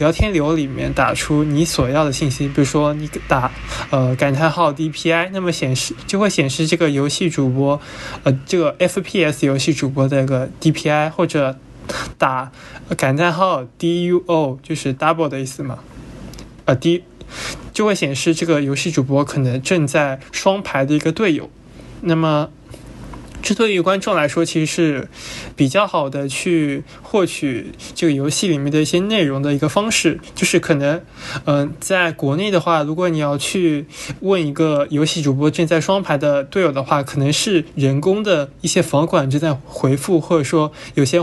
[0.00, 3.52] 聊天流里面打出你所要的信息，比如说你打
[3.90, 7.80] 呃感叹号 DPI，那么显示就会显示这个游戏主播
[8.24, 11.56] 呃这个 FPS 游戏主播的一个 DPI，或者
[12.18, 12.50] 打
[12.96, 15.78] 感叹号 DUO，就是 double 的意思嘛，
[16.64, 17.04] 呃 D。
[17.72, 21.50] 就会显示这个游戏主播可能正在双排的一个队友，
[22.02, 22.50] 那么
[23.42, 25.08] 这对于观众来说其实是
[25.54, 30.18] 比较好的去获取这个游戏里面的一些内容的一个方式。
[30.34, 31.02] 就是可能，
[31.44, 33.84] 嗯，在国内的话，如果你要去
[34.20, 41.22] 问一个游戏主播正在双排的队友的话，可能是人工的一些房管正在回复，或者说有些。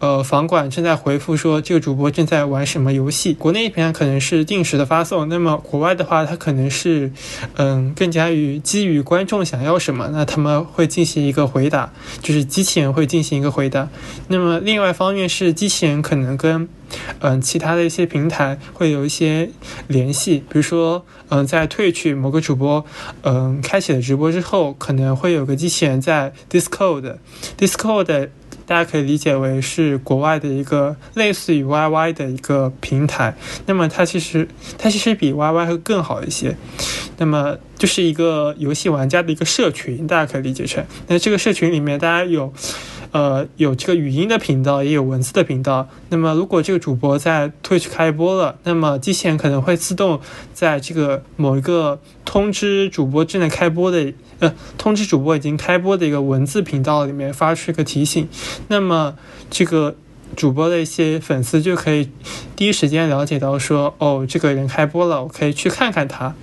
[0.00, 3.34] 呃，房管正在回复说这个主播正在玩什么游戏。
[3.34, 7.10] 国内一边可能是定时的发送，那么国外的话，它可能是，
[7.56, 13.88] 嗯，更加于基于观众想要什么，那他们会进行一个回答，就是机器人会进行一个回答。
[14.28, 16.68] 那么另外一方面是机器人可能跟，
[17.18, 19.50] 嗯，其他的一些平台会有一些
[19.88, 22.84] 联系，比如说，嗯，在退去某个主播，
[23.22, 28.28] 嗯，开启了直播之后，可能会有个机器人在 Discord，Discord。
[28.68, 36.54] 大家可以理解为是国外的一个类似于 YY 的一个平台，那么它其实它其实比 YY 会更好一些，
[37.16, 40.84] 那么就是一个游戏玩家的一个社群，大家可以理解成。
[41.06, 42.52] 那这个社群里面，大家有。
[43.10, 45.88] 呃，有这个语音的频道，也有文字的频道。
[46.10, 50.20] 那么，如果这个主播在 Twitch 开播了，那么机器人可能会自动
[50.52, 58.28] 在这个某一个通知主播正在开播的，呃，通知主播已经开播的一个文字频道里面发出一个提醒。
[58.68, 59.16] 那么，
[59.50, 59.96] 这个
[60.36, 62.10] 主播的一些粉丝就可以
[62.54, 66.34] 第一时间了解到说，哦，这个人开播了，我可以去看看他。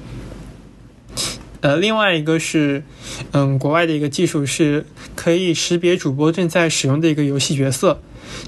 [1.61, 2.83] 呃，另外一个是，
[3.31, 8.01] 嗯，国外的一个技术是可以识别主播正在使用的一个游戏角色，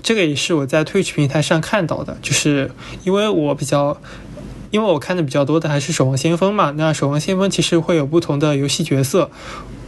[0.03, 2.69] 这个也是我在推剧平台上看到的，就是
[3.03, 3.99] 因为我比较，
[4.71, 9.31] 因为我看的比较多的还是守望先锋嘛，那守望先锋其实会有不同的游戏角色。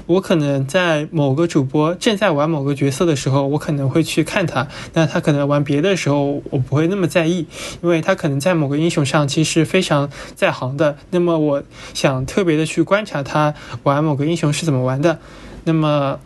[0.09, 4.67] 我可能在某个主播正在玩某个角色的时候，我可能会去看他。
[4.93, 7.45] 那他可能玩别的时候，我不会那么在意，
[7.83, 10.97] 因为他可能在某个英雄上其实非常在行的。
[11.11, 15.19] 那么我想特别的去观察他玩某个英雄是怎么玩的。
[15.65, 16.19] 那么。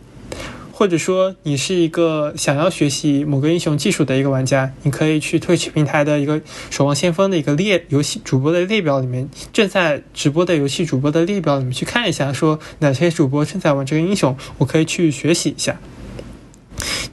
[0.76, 15.78] 或者说你是一个想要学习某个英雄技术的一个玩家，你可以去 Twitch 平台的一个守望先锋的一个列游戏主播的列表里面，正在直播的游戏主播的列表里面去看一下，说哪些主播正在玩这个英雄，我可以去学习一下。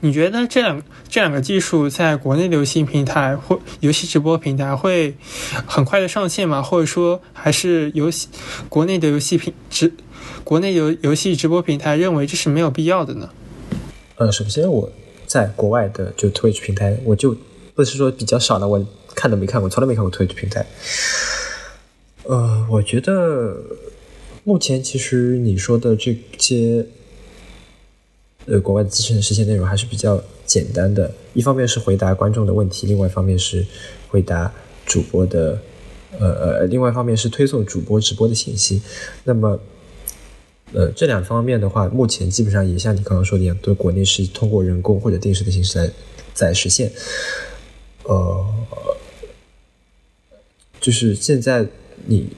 [0.00, 5.14] 你觉得这两这两个技术在国内的游戏平台或游戏直播平台会
[5.64, 6.60] 很快的上线吗？
[6.60, 8.26] 或者说还是游戏
[8.68, 9.94] 国内的游戏平直
[10.42, 13.30] 国内游游戏直播平台认为这是没有必要的呢？
[14.16, 14.90] 呃，首先我
[15.26, 17.36] 在国外的就 Twitch 平台，我就
[17.74, 20.66] 不是说比较少的，我看都没看过，从来没看过 Twitch 平台。
[22.24, 23.56] 呃，我觉得
[24.44, 26.86] 目前其实你说的这些，
[28.46, 31.10] 呃，国外的机器人实现内容还是比较简单的。
[31.32, 33.66] 一方面是回答观众的问题，另外一方面是
[34.08, 34.52] 回答
[34.84, 35.58] 主播的，
[36.20, 38.82] 呃呃，另外一方面是推送主播直播的信息。
[39.24, 39.58] 那么，
[40.72, 45.90] 呃，这两方面的话，目前基本上也像你刚刚说的一样，都国内是通过人工或者定时的形式来
[46.34, 46.90] 在实现。
[48.04, 48.46] 呃，
[50.80, 51.66] 就是现在
[52.06, 52.28] 你。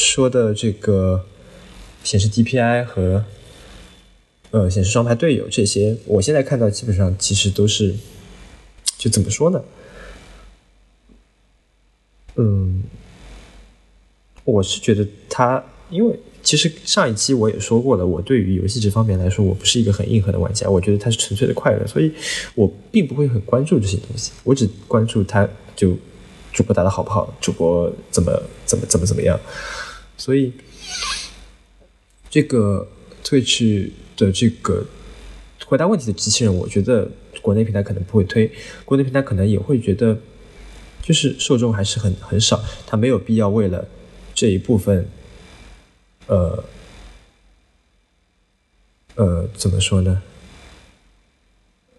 [0.00, 1.26] 说的这个
[2.04, 3.24] 显示 DPI 和
[4.52, 7.96] 呃显示双排队友这些，我现在看到基本上其实都是，
[8.96, 9.64] 就怎么说呢？
[12.36, 12.84] 嗯，
[14.44, 22.10] 我是觉得它，因为其实上一期我也说过了，我对于游戏这方面来说，我不是一个很硬核的玩家，我觉得它是纯粹的快乐，所以
[22.54, 25.46] 我并不会很关注这些东西，我只关注它
[25.76, 25.96] 就
[26.52, 28.32] 主播打的好不好，主播怎么
[28.64, 29.38] 怎么怎么怎么样。
[30.16, 30.52] 所以，
[32.30, 32.88] 这个
[33.22, 34.84] Twitch 的这个
[35.66, 37.10] 回答问题的机器人，我觉得
[37.42, 38.50] 国内平台可能不会推，
[38.84, 40.18] 国内平台可能也会觉得，
[41.02, 43.86] 就是受众还是很很少，他没有必要为了
[44.34, 45.06] 这一部分，
[46.28, 46.64] 呃，
[49.16, 50.22] 呃，怎么说呢？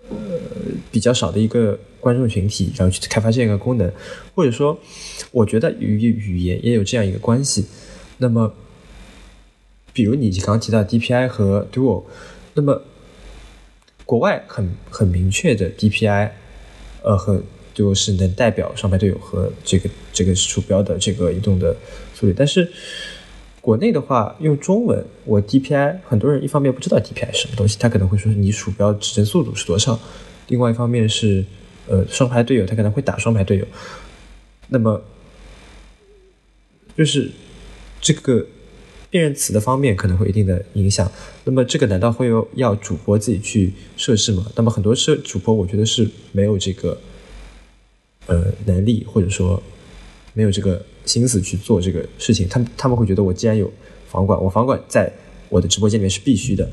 [0.10, 0.18] 呃，
[0.92, 3.92] 比较少的一个观众群体，然后去开发这样一个功能，
[4.34, 4.80] 或者说，
[5.32, 7.66] 我觉得与语言也有这样一个关系。
[8.18, 8.54] 那么，
[9.94, 12.04] 比如你刚刚提到 DPI 和 Duo，
[12.54, 12.82] 那么
[14.06, 16.32] 国外很很明确的 DPI，
[17.04, 17.42] 呃和
[17.74, 21.76] 就是能代表双排队友和这个这个鼠标的这个移动的
[22.14, 22.72] 速率，但是
[23.62, 30.00] 国内的话用中文，我 DPI 很多人一方面不知道 DPI 是什么东西，他可能会说你鼠标指针速度是多少，
[30.48, 31.46] 另外一方面是
[31.88, 33.66] 呃双排队友，他可能会打双排队友，
[34.68, 35.02] 那么
[36.96, 37.32] 就是。
[38.02, 38.48] 这个
[39.10, 41.12] 辨认词的方面可能会一定的影响，
[41.44, 44.50] 那么这个难道会有要主播自己去设置吗？
[44.56, 46.98] 那么很多设主播我觉得是没有这个
[48.28, 49.62] 呃能力或者说
[50.34, 53.72] 没有这个心思去做这个事情，他们他们会觉得我既然有
[54.08, 55.12] 房管，我房管在
[55.50, 56.70] 我的直播间里面是必须的，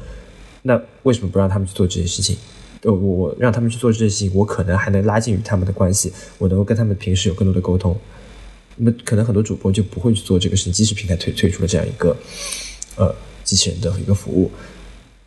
[0.63, 2.37] 那为什么不让他们去做这些事情？
[2.83, 7.99] 呃，我我让他们去做这些事情，我可能还能拉近与他们的关系，我能够跟他们平时有更多的沟通。
[8.77, 12.15] 那么可能很多主播就不会去做这个事情，即使平台推推出了这样一个
[12.97, 14.51] 呃机器人的一个服务。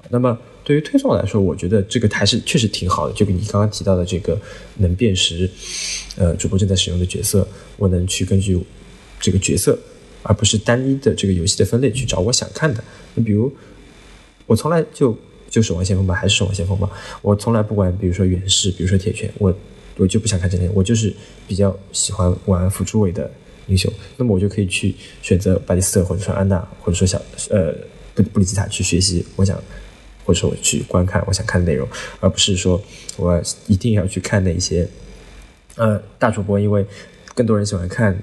[0.10, 3.14] 那么对于推送来说，我觉得这个还是确实挺好的。
[3.14, 4.40] 就跟你刚刚提到的这个
[4.78, 5.50] 能辨识
[6.16, 8.60] 呃主播正在使用的角色，我能去根据
[9.20, 9.78] 这个角色，
[10.24, 12.84] 而不是单一的这个游戏的分类去找我想看的。
[13.16, 13.52] 你比如
[14.46, 15.18] 我从来就
[15.50, 16.90] 就守望先锋吧，还是守望先锋吧，
[17.22, 19.54] 我从来不管，比如说远视，比如说铁拳，我。
[20.02, 21.14] 我就不想看这些，我就是
[21.46, 23.30] 比较喜欢玩辅助位的
[23.68, 27.76] 英雄，那么我就可以去选择巴蒂斯特，或者说安娜，或者说小呃
[28.16, 29.62] 布布里吉塔去学习我想，
[30.24, 31.86] 或者说我去观看我想看的内容，
[32.22, 32.82] 而不是说
[33.18, 34.88] 我一定要去看那些
[35.76, 36.86] 呃大主播，因为
[37.36, 38.18] 更多人喜欢看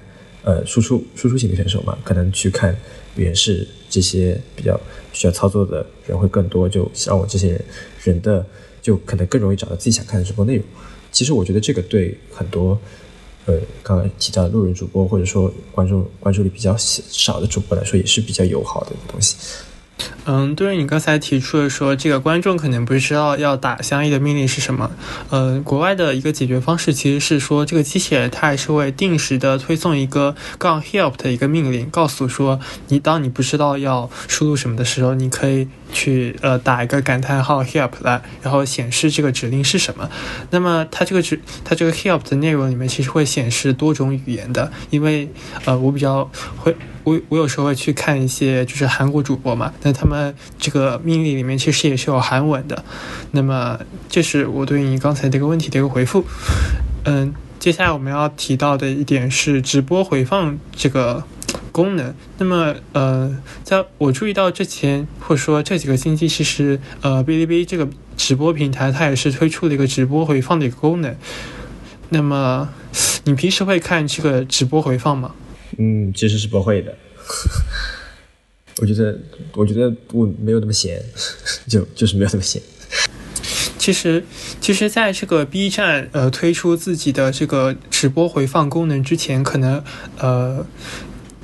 [0.46, 2.74] 呃输出输出型的选手嘛，可能去看
[3.16, 4.80] 原视这些比较
[5.12, 7.64] 需要操作的人会更多，就像我这些人
[8.04, 8.46] 人的
[8.80, 10.64] 就可能更容易找到自己想看的直播内容。
[11.10, 12.78] 其实我觉得这个对很多，
[13.46, 19.36] 呃，刚刚提到的路人主播或者说观众关注力比较少的主播来说，也是比较友好的一个东西。
[20.26, 24.90] 嗯，对于你刚才提出的说，这个观众可能不知道要打相应的命令是什么。
[25.30, 40.08] 呃，国外的一个解决方式其实是说，这个机器人它还是会定时的推送一个杠 help 的一个命令，告诉说你当你不知道要输入什么的时候，你可以去呃打一个感叹号 help 来，然后显示这个指令是什么。
[40.50, 45.28] 那么它这个指它这个 help 的内容里面其实会显示多种语言的，因为
[45.64, 46.74] 呃我比较会。
[47.06, 52.84] 我我有时候会去看一些就是韩国主播嘛，那他们这个命令里面其实也是有韩文的。
[53.30, 56.24] 那么这是我对你刚才这个问题的一个回复。
[57.04, 61.22] 嗯，接下来我们要提到的一点是直播回放这个
[61.76, 62.14] 功能。
[62.38, 67.86] 那么呃，在我注意到之前或者说这几个星期，其实呃哔哩哔哩这个
[68.16, 71.14] 直播平台它也是推出了一个直播回放的一个功能。
[72.08, 72.70] 那么
[73.24, 75.34] 你平时会看这个直播回放吗？
[75.76, 76.96] 嗯，其实是不会的。
[78.80, 79.18] 我觉得，
[79.52, 81.02] 我觉得我没有那么闲，
[81.68, 82.62] 就就是没有那么闲。
[83.78, 84.24] 其实，
[84.60, 89.84] 其实，在这个 B 站呃推出自己的这个直播回放功能之前，可能
[90.18, 90.66] 呃。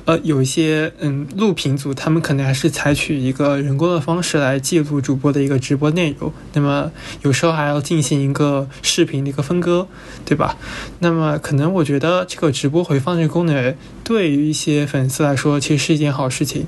[0.05, 6.91] 呃，有一些嗯录屏组，他们可能还是采取一个人工的方式来记录主播的一个直播内容，那么
[7.21, 9.87] 有时候还要进行一个视频的一个分割，
[10.25, 10.57] 对吧？
[10.99, 16.67] 那么可能我觉得这个直播回放这个功能，对于一些粉丝来说，其实是一件好事情，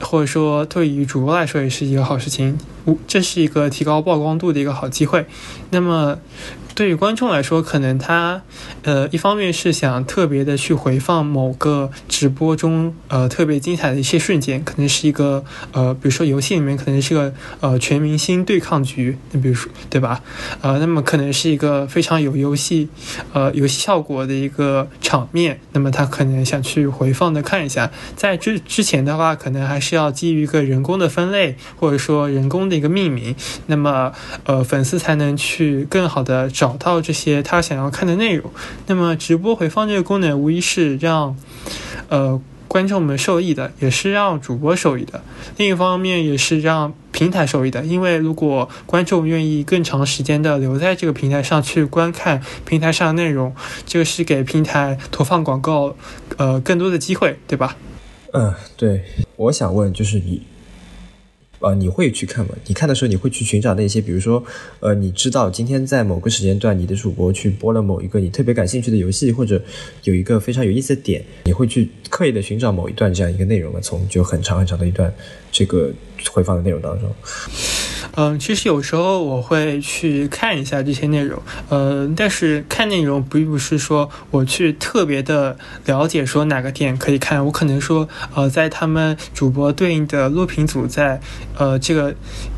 [0.00, 2.58] 或者说对于主播来说也是一个好事情，
[3.06, 5.26] 这是一个提高曝光度的一个好机会。
[5.70, 6.18] 那么。
[6.74, 8.40] 对于观众来说，可能他，
[8.84, 20.22] 呃，一方面是想特别的去回放某个直播中，呃，特别精彩的一些瞬间，可能是一个，呃，比如说游戏里面可能是个，呃，全明星对抗局，那比如说，对吧？
[20.60, 22.88] 呃，那么可能是一个非常有游戏，
[23.32, 27.90] 呃，游戏效果的一个场面，那么他可能想去回放的看一下。
[28.14, 34.10] 在之之前的话，可能还是要基于一个人工的分类，或者说人工的一个命名，那么，
[34.44, 36.78] 呃，粉丝才能去更好的找。
[36.78, 38.50] 到这些他想要看的内容，
[38.86, 41.36] 那么直播回放这个功能无疑是让，
[42.08, 45.20] 呃，观众们受益的，也是让主播受益的。
[45.56, 53.52] 另一方面，也是让平台受益的，因为如果观众愿意更长时间的留在这个平台上去观看平台上的内容，
[53.84, 55.96] 这个是给平台投放广告，
[56.36, 57.76] 呃，更多的机会，对吧？
[58.32, 59.02] 嗯，对。
[59.36, 60.42] 我想问，就是你。
[61.60, 62.54] 呃，你会去看吗？
[62.66, 64.42] 你看的时候，你会去寻找那些，比如说，
[64.80, 69.60] 呃，你知道今天在某个时间段，你的主播去播了某一个你特别感兴趣的游戏，或者
[70.04, 73.80] 有一个非常有意思的点，你会去刻意的寻找某一段这样一个内容吗？
[73.82, 75.12] 从就很长很长的一段
[75.50, 75.92] 这个
[76.30, 77.10] 回放的内容当中。
[78.20, 91.20] 嗯，其实有时候我会去看一下这些内容，呃，但是看内容并不是说我去特别的了解说哪个点可以看，我可能说，呃，在他们主播对应的录屏组在，
[91.56, 92.12] 呃，这个。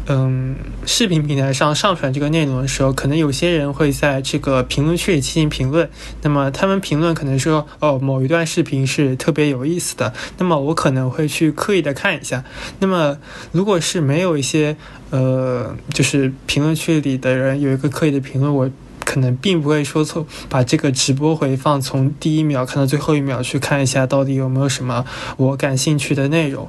[0.06, 5.88] 嗯，视频平台上上传这个内容的时候，可能有些人会在这个评论区里进行评论。
[6.22, 10.12] 那么他们评论可能说，哦，某一段视频是特别有意思的。
[10.38, 12.42] 那么我可能会去刻意的看一下。
[12.80, 13.18] 那么
[13.52, 14.76] 如果是没有一些，
[15.10, 18.68] 呃，就是评论区里的人有一个刻意的评论，我
[19.04, 25.04] 可能并不会说错，把这个直播回放从第一秒看到最后一秒去看一下，到底有没有什么
[25.36, 26.68] 我感兴趣的内容。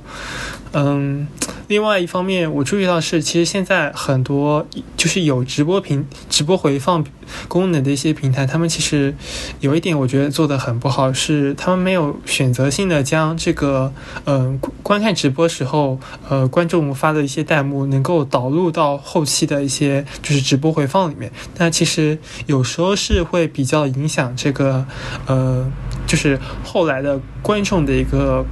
[0.74, 1.28] 嗯。
[1.68, 4.68] 另外一方面，我注意到是，其实现在很多
[4.98, 7.02] 就是有直播平、直播回放
[7.48, 9.16] 功能的一些平台，他们其实
[9.62, 13.94] 有一点我觉得做的很不好，是他们没有选择性的将这个，
[14.26, 15.98] 嗯，观看直播时候，
[16.28, 21.32] 呃，观众发的一些弹幕能够导入到后期的一些就是直播回放里面。
[21.58, 24.86] 那其实有时候是会比较影响这个，
[25.26, 25.72] 呃，
[26.06, 28.46] 就是后来的观众的一个。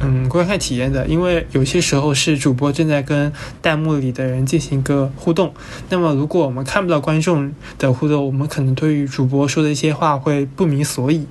[0.00, 3.32] 嗯，观看体验的，因为有些时候是主播正在跟
[3.62, 5.54] 弹幕里的人进行一个互动，
[5.88, 11.26] 那么如果我们看不到观众的互动，我们可能对于主播说的一些话会不明所以。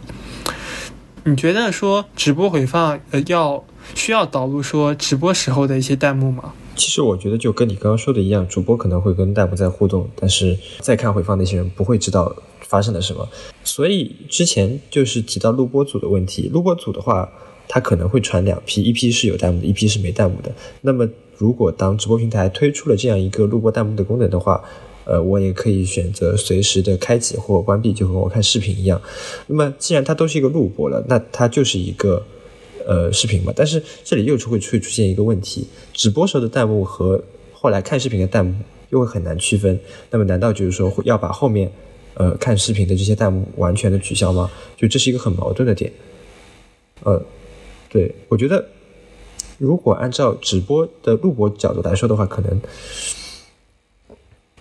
[1.26, 6.53] 你觉得说直播回放呃要需要导入说直播时候的一些弹幕吗？
[6.76, 13.30] 其实我觉得就跟你刚刚说的一样，主播可能会跟弹幕在互动，但是再看回放那些人不会知道发生了什么。
[13.64, 17.30] 所以之前就是提到录播组的问题，录播组的话。
[17.74, 20.52] 它可能会传两批，一批是有弹幕的，一批是没弹幕的。
[20.82, 24.64] 那么，如果当直播平台推出了这样一个录播弹幕的功能的话，
[25.06, 29.02] 呃，我也可以选择随时的开启或关闭，就和我看视频一样。
[29.48, 32.24] 那么，既然它都是一个录播了，那它就是一个
[32.86, 33.52] 呃视频嘛。
[33.56, 37.20] 但是这里又会会出现一个问题：直播时候的弹幕和
[37.54, 38.54] 后来看视频的弹幕
[38.92, 39.80] 又会很难区分。
[40.12, 41.72] 那么，难道就是说要把后面
[42.14, 44.48] 呃看视频的这些弹幕完全的取消吗？
[44.78, 45.92] 就这是一个很矛盾的点，
[47.02, 47.20] 呃。
[47.94, 48.70] 对，我觉得
[49.60, 52.60] 如果按照直播的录播角度来说的话，可能，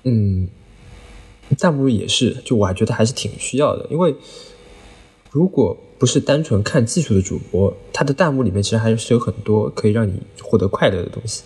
[0.02, 0.48] 嗯，
[1.58, 4.14] 弹幕也是，就我还觉得还是挺需要的，因为
[5.30, 10.12] 如果不是单纯看技术的主播，他的弹幕里面其实还是有很多可以让你
[10.42, 11.42] 获得快乐的东西。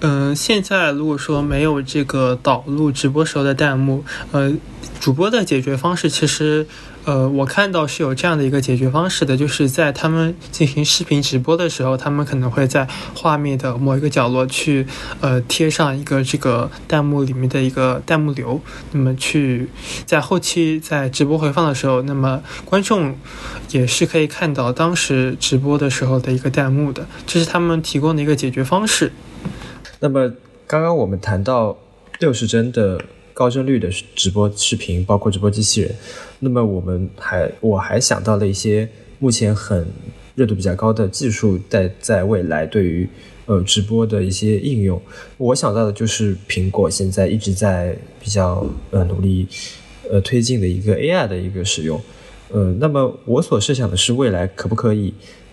[0.00, 4.54] 嗯，现在如果说没有这个导入直播时候的弹幕，呃，
[5.00, 6.66] 主播的解决方式其实。
[7.04, 14.86] 呃，我看到是有这样的一个解决方式的，就是在他们进行视频直播的时候，他们可能会在画面的某一个角落去，
[15.20, 18.60] 呃，贴上一个这个弹幕里面的一个弹幕流，
[18.92, 19.68] 那么去
[20.06, 23.16] 在后期在直播回放的时候，那么观众
[23.70, 29.12] 也是可以看到当时直播的时候的一个弹幕的，这是他们提供的一个解决方式。
[29.98, 30.32] 那么
[30.66, 31.76] 刚刚我们谈到
[32.20, 33.00] 六十帧的
[33.32, 35.94] 高帧率的直播视频，包括直播机器人。
[36.40, 39.86] 那么我们还我还想到了一些目前很
[40.34, 43.08] 热度比较高的技术，在在未来对于
[43.46, 45.00] 呃直播的一些应用，
[45.36, 49.46] 我想到的就是苹果现在一直在比较呃努力
[50.10, 52.00] 呃推进的一个 AI 的一个使用，
[52.50, 55.12] 呃，那么我所设想的是未来可不可以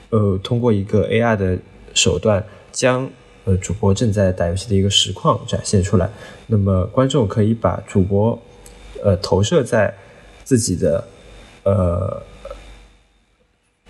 [0.09, 1.57] 呃通过一个 AI 的
[1.93, 3.09] 手段，将
[3.49, 6.09] 呃主播正在打游戏的一个实况展现出来，
[6.47, 8.39] 那么观众可以把主播
[9.03, 9.93] 呃投射在。
[10.49, 11.07] 自己的
[11.61, 12.23] 呃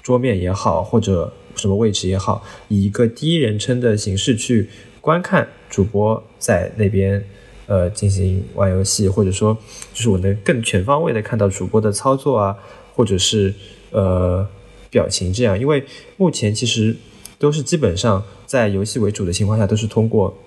[0.03, 7.24] 桌面也好，或者什么位置也好，以一个第一人称的形式去观看主播在那边
[7.66, 9.57] 呃进行玩游戏，或者说
[9.93, 12.57] 就是我能更全方位的看到主播的操作啊，
[12.93, 13.53] 或者是
[13.91, 14.45] 呃
[14.89, 15.86] 表情这样，因为
[16.18, 16.93] 目前其实
[17.40, 20.38] 都是基本上在游戏为主的情况下，都是通过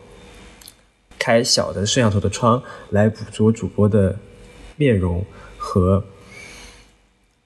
[1.19, 4.17] 开小的摄像头的窗来捕捉主播的
[4.77, 5.25] 面容
[5.57, 6.05] 和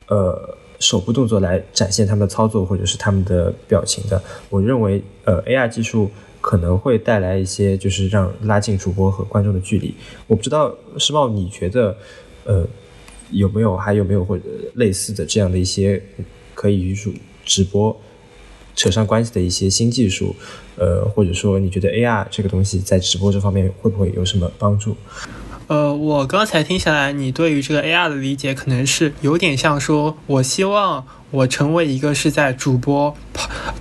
[0.09, 0.59] 呃。
[0.79, 9.95] 手部动作来展现他们的操作或者是他们的表情的，我认为，呃，AR 技术可能会带来一些，就是让拉近主播和观众的距离。
[10.27, 11.97] 我不知道世茂，你觉得，
[12.45, 12.69] 呃，
[13.31, 14.45] 有没有还有没有或者
[14.75, 16.03] 类似的这样的一些
[16.55, 17.11] 可以与主
[17.47, 17.99] 直播
[18.77, 20.37] 扯上关系的一些新技术？
[20.77, 24.95] 呃，或者说你觉得 AR 这个东西在直播这方面会不会有什么帮助？
[25.68, 33.16] 呃，我刚才听下来，你对于这个 AR 的理解可能是有点像说，我希望我成为一个是在主播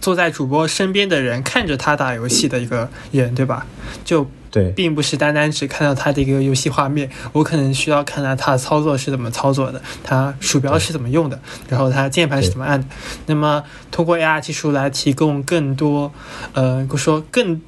[0.01, 3.67] 坐在主播身边的人，看着他打游戏的一个人，对吧？
[4.03, 4.25] 就
[4.55, 11.37] 对，并不是单单只看到他的一个游戏画面，我可能需要看到他的操作是怎么操作的，他鼠标是怎么用的，
[11.67, 12.87] 然后他键盘是怎么按的。
[13.25, 16.13] 那么通过 AR 技术来提供更多，
[16.53, 17.61] 呃，说更，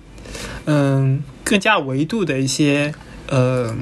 [0.63, 2.93] 嗯，更加维度的一些，
[3.27, 3.75] 呃。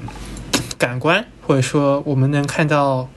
[0.77, 3.09] 感官，或者说我们能看到，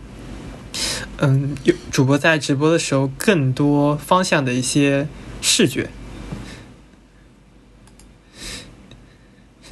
[1.16, 5.08] 嗯，有主播在直播的时候更多方向的一些
[5.42, 5.90] 视觉。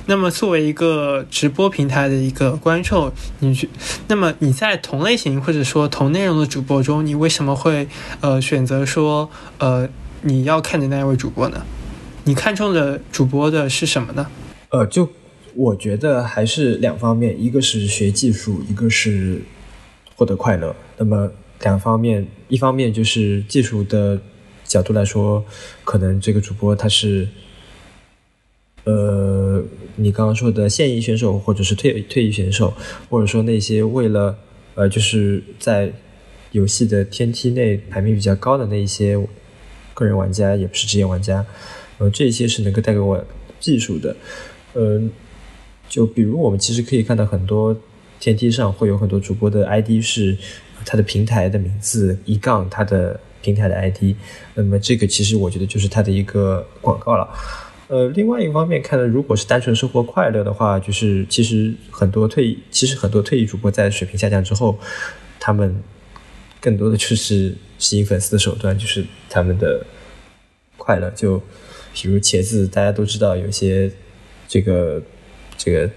[0.07, 3.69] 那么，作为一个直播平台的一个观众，你去，
[4.09, 7.89] 那么你在同类型或者说同内容的主播中，你为什么会
[8.21, 9.29] 呃选择说
[9.59, 9.89] 呃
[10.23, 11.65] 你要看的那一位主播呢？
[12.25, 14.27] 你看中的主播的是什么呢？
[14.71, 15.09] 呃，就。
[15.59, 19.41] 我觉得还是两方面，一个是学技术，一个是
[20.15, 20.77] 获得快乐。
[20.99, 21.31] 那么
[21.63, 24.21] 两方面，一方面就是技术的
[24.65, 25.43] 角度来说，
[25.83, 27.27] 可能这个主播他是，
[28.87, 29.63] 呃，
[29.97, 32.73] 你刚刚说的现役选手，或者是退退役选手，
[33.11, 34.39] 或者说那些为了
[34.75, 35.93] 呃，就是在
[36.53, 39.17] 游戏的天梯内排名比较高的那一些
[39.93, 41.45] 个人玩家，也不是职业玩家，
[41.99, 43.23] 呃，这些是能够带给我
[43.61, 44.17] 技术的，
[44.75, 45.11] 嗯。
[45.89, 47.75] 就比如我们其实可以看到很多
[48.19, 50.37] 天梯上会有很多主播的 ID 是
[50.85, 54.17] 他的平台的名字一杠他的平台的 ID，
[54.57, 57.29] 那么这个其实我觉得就是他的一个广告了。
[57.89, 64.79] 呃，另外一方面看，如果是单纯生活快乐的话，就是其实很多退役，其实很多退役主播在水平下降之后，
[65.39, 65.83] 他们
[66.61, 69.85] 更多的就是吸引粉丝的手段，就是他们的
[70.77, 71.11] 快乐。
[71.11, 71.39] 就
[71.95, 73.91] 比如茄子，大家都知道有些
[74.49, 75.03] 这个。
[75.59, 75.89] 这个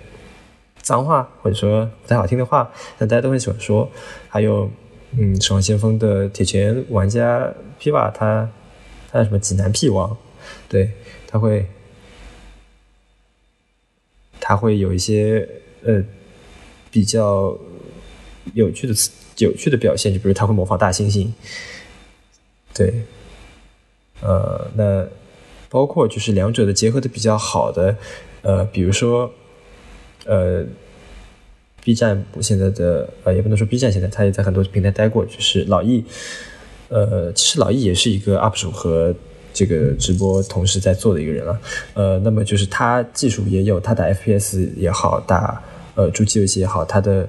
[0.82, 3.92] 脏话或者说不太好听的话，但大家都很喜欢说。
[4.30, 4.72] 还有，
[5.12, 8.50] 嗯，守望先锋的铁拳玩家 Piva，他
[9.12, 10.16] 他什么济南屁王，
[10.70, 10.92] 对，
[11.28, 11.68] 他会
[14.50, 15.47] 他会有一些
[15.84, 16.04] 呃
[16.89, 17.56] 比较
[18.56, 18.93] 有趣的
[19.38, 21.28] 有趣的表现，就比如他会模仿大猩猩，
[22.74, 23.04] 对，
[24.22, 25.08] 呃，那
[25.70, 27.95] 包括就是两者的结合的比较好的，
[28.41, 29.32] 呃，比如说。
[30.26, 30.64] 呃
[31.84, 35.26] ，B 站现在的呃，也不能说 B 站现在，他也在很多平台待过。
[35.26, 36.04] 就是老易，
[36.89, 39.16] 呃，其实老易也是一个 UP 主和
[39.54, 41.60] 这个直播同时在做的一个人了。
[41.93, 45.62] 呃，那么就是他技术也有，他打 FPS 也好，打
[45.95, 47.28] 呃主机游戏也好，他的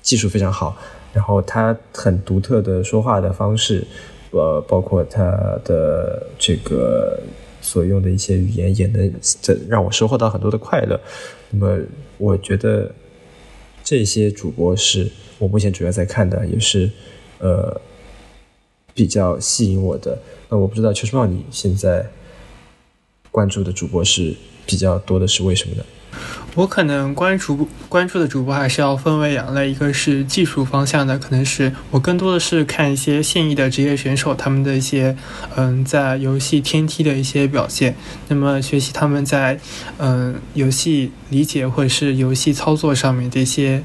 [0.00, 0.76] 技术非常好。
[1.12, 3.86] 然后他很独特的说话的方式，
[4.30, 5.22] 呃，包括他
[5.64, 7.20] 的这个
[7.60, 11.00] 所用的一些语言，也能这让我收获到很多的快乐。
[11.50, 11.78] 那么。
[12.18, 12.88] 我觉得
[13.82, 16.88] 这些主播是我目前主要在看的，也是
[17.40, 17.80] 呃
[18.94, 20.16] 比较吸引我的。
[20.52, 22.10] 那我不知道邱世茂，你现在
[23.30, 24.34] 关注的主播是
[24.66, 25.82] 比较多的，是为什么呢？
[26.54, 35.16] 我可能关注关注的主播还是要分为两类，一个是技术方向的，可能是我更多的是看一些现役的职业选手他们的一些
[35.56, 37.96] 嗯在游戏天梯的一些表现，
[38.28, 39.58] 那么学习他们在
[39.96, 43.82] 嗯游戏理解或者是游戏操作上面的一些。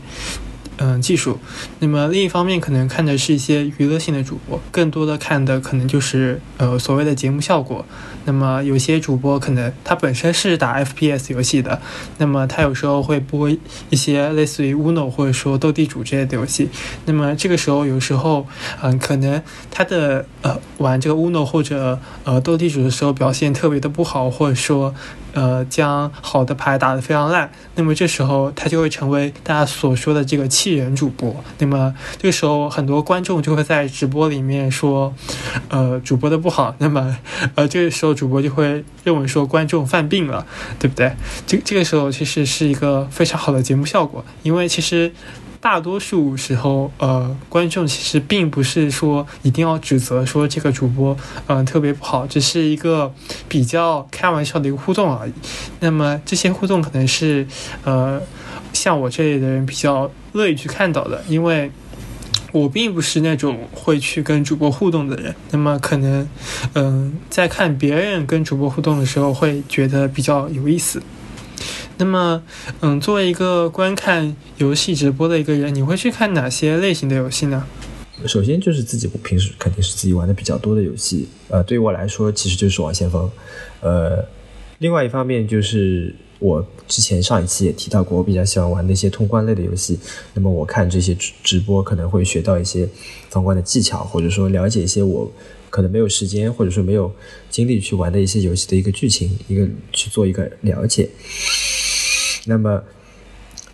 [0.78, 1.40] 嗯，技术。
[1.80, 7.86] 那么另一方面，可能看的是一些娱乐性的主播，更多的看的可能就是呃所谓的节目效果。
[8.26, 11.82] 那么有些主播可能他本身是打 FPS 游戏的，
[12.18, 13.50] 那么他有时候会播
[13.90, 16.70] 一些类似于 Uno 或者说斗地主之类的游戏。
[17.06, 18.46] 那么这个时候有时候
[18.82, 24.94] 嗯，可能他的呃玩这个 Uno 或者呃斗地主的时候表现特别的不好，或者说
[25.34, 31.36] 呃，将好的牌打得非常烂，那么这时候他就会成为大家所说的这个气人主播。
[31.60, 35.14] 那么这个时候，很多观众就会在直播里面说，
[35.70, 36.76] 呃，主播的不好。
[36.80, 37.18] 那么，
[37.56, 40.46] 呃，这个时候主播就会认为说观众犯病了，
[40.80, 41.12] 对不对？
[41.46, 45.12] 这这个时候其实是一个非常好的节目效果，因为其实。
[45.60, 53.14] 大多数时候，呃，观众其实并不是说一定要指责说这个主播，嗯，特别不好，只是一个
[53.48, 55.34] 比较开玩笑的一个互动而已。
[55.80, 57.46] 那么这些互动可能是，
[57.84, 58.22] 呃，
[58.72, 61.72] 像我这类的人比较乐意去看到的，因为
[62.52, 65.36] 我并不是那种会去跟主播互动的人。
[65.52, 66.30] 那么可能，
[66.74, 71.02] 嗯，在看别人跟主播互动的时候，会觉得比较有意思。
[71.98, 72.42] 那么，
[72.82, 77.66] 嗯，作为一个观看游戏直播的一个人，你会去看哪些类型的游戏呢？
[78.26, 83.26] 首先就是自己平时肯定是自己玩的比较多的游戏，呃，对于我来说，其实就是《王先锋》。
[83.82, 84.26] 呃，
[84.80, 90.00] 另外一方面就是我之前上一期也提到过，我比较喜欢玩那些通关类的游戏。
[90.34, 92.90] 那么我看这些直播可能会学到一些
[93.30, 95.32] 通关的技巧，或者说了解一些我
[95.70, 97.12] 可能没有时间或者说没有
[97.50, 101.10] 精力去玩的一些游戏的一个剧情，一个去做一个了解。
[102.46, 102.84] 那么，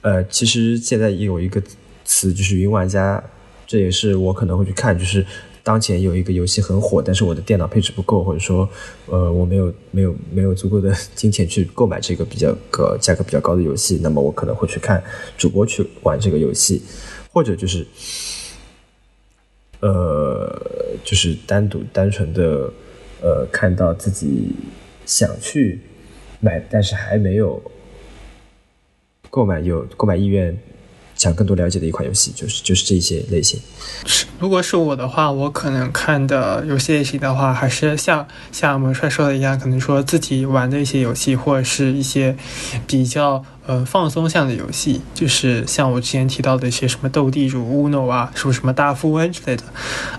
[0.02, 1.62] 呃，其实现在也有一个
[2.04, 3.24] 词，就是云玩家，
[3.68, 5.26] 这也是我可能会去看，就是
[5.62, 8.68] 当前有一个游戏很火，但是我的电脑配置不够，或者说，
[9.06, 15.02] 呃，我没有没有没有足够的金钱去购买这个比较个价格比较高的游戏，那么我可能会去看
[15.38, 16.82] 主播去玩这个游戏，
[17.32, 17.86] 或者就是，
[19.84, 20.72] 呃，
[21.04, 22.72] 就是单独单纯的，
[23.22, 24.52] 呃，看到自己
[25.06, 25.82] 想去
[26.40, 27.62] 买，但是还没有。
[29.30, 30.56] 购买有购买意愿，
[31.16, 33.60] 想更多了解的一款游戏，就是就是这些类型。
[34.40, 42.36] 如果是我的话，我可能看的游戏类型的话，还是像像我们帅说的一样，可能说自己玩的一些游戏，或者是一些
[42.86, 49.64] 比较呃放松向的游戏，就是像我之前提到的一些什么斗地主、Uno 啊，什么什么大富翁之类的，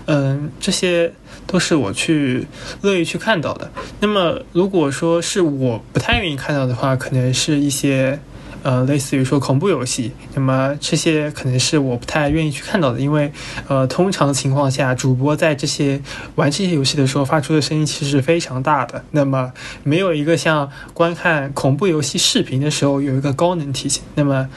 [0.05, 1.11] 嗯，这些
[1.45, 2.47] 都是我去
[2.81, 3.71] 乐意去看到的。
[3.99, 8.19] 那么如果说是我不太愿意看到的话，可能是一些。
[8.65, 13.31] 呃，类似于说恐怖游戏，那么这些可能是我不太愿意去看到的，因为
[13.67, 16.01] 呃，通常情况下，主播在这些
[16.33, 19.53] 玩这些游戏的时候发出的声音其实是非常大的，那么
[19.83, 24.49] 没有一个像观看恐怖游戏视频的时候有一个高能体现，那么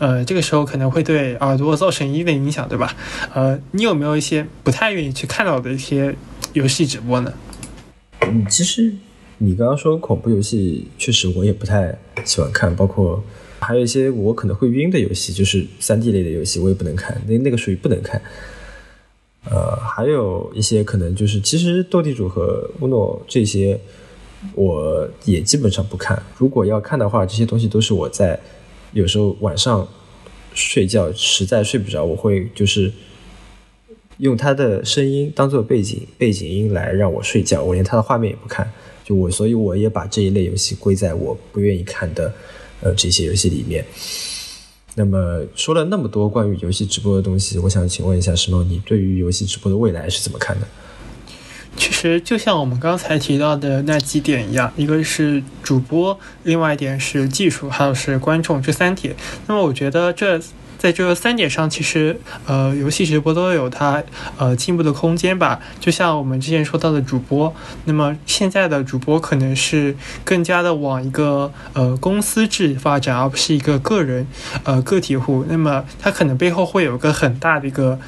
[0.00, 2.96] 呃，这个时候可能会对耳朵造成一定的影响，对吧？
[3.32, 6.12] 呃，你有没有一些不太愿意去看到的一些
[6.54, 7.32] 游戏直播呢？
[8.22, 8.92] 嗯，其实
[9.38, 13.22] 你刚刚说恐怖游戏，确实我也不太喜欢看，包括。
[13.64, 18.20] 还有一些我可能会晕的游戏，就是三 D 类的游戏，我也不能看，那那个属于不能看。
[19.50, 23.78] 呃，还有一些可能就是，其实斗地主和乌诺这些，
[24.54, 26.22] 我也基本上不看。
[26.38, 28.40] 如果要看的话，这些东西都是我在
[28.92, 29.86] 有时候晚上
[30.54, 32.90] 睡觉实在睡不着，我会就是
[34.18, 38.70] 用它的声音当做背景背景音来让我睡觉，我连它的画面也不看。
[39.04, 42.32] 就我，所以我也把这一类游戏归在我不愿意看的。
[42.84, 43.84] 呃，这些游戏里面，
[44.94, 50.66] 那么说了那么多关于游戏直播的东西，我想请问一下石梦，你对于游戏直播的未来是怎么看的？
[51.76, 59.16] 其实就像我们刚才提到的那几点一样，一个是主播，另外一点是技术，还有是观众这三点。
[59.46, 60.40] 那么我觉得这。
[60.84, 64.02] 在这三点上，其实呃，游戏直播都有它
[64.36, 65.58] 呃进步的空间吧。
[65.80, 67.56] 就像我们之前说到的主播，
[67.86, 74.26] 那么现在的主播可能是更加的往一个呃公司制发展，而不是一个个人
[74.64, 75.46] 呃个体户。
[75.48, 77.98] 那么他可能背后会有个很大的一个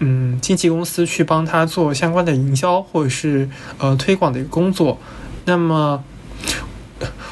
[0.00, 3.48] 嗯经纪公司去帮他做相关的营销或者是
[3.78, 4.98] 呃推广的一个工作。
[5.44, 6.02] 那么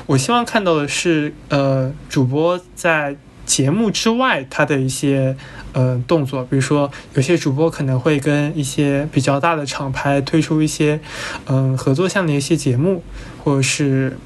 [0.06, 3.16] 我希望看到的是呃主播在。
[3.46, 5.36] 节目之外，他的一些
[5.72, 11.00] 呃动作，比如说有些主播可能会跟一些比较大的厂牌推出一些
[11.46, 13.02] 嗯合作项的一些节目，
[13.42, 14.16] 或者是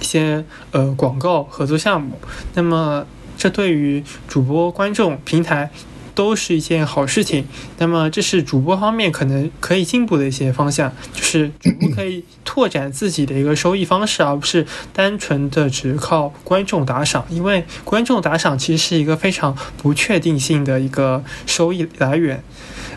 [0.00, 2.18] 一些呃广告合作项目。
[2.54, 3.06] 那么，
[3.36, 5.70] 这对于主播、观众、平台。
[6.14, 7.46] 都是一件好事情。
[7.78, 17.24] 那么，这是主播方面可能可以进步的一些方向，就是主播可以拓展自己的一个收益方式，而不是单纯的只靠观众打赏。
[17.28, 22.42] 因为观众打赏其实是一个非常不确定性的一个收益来源。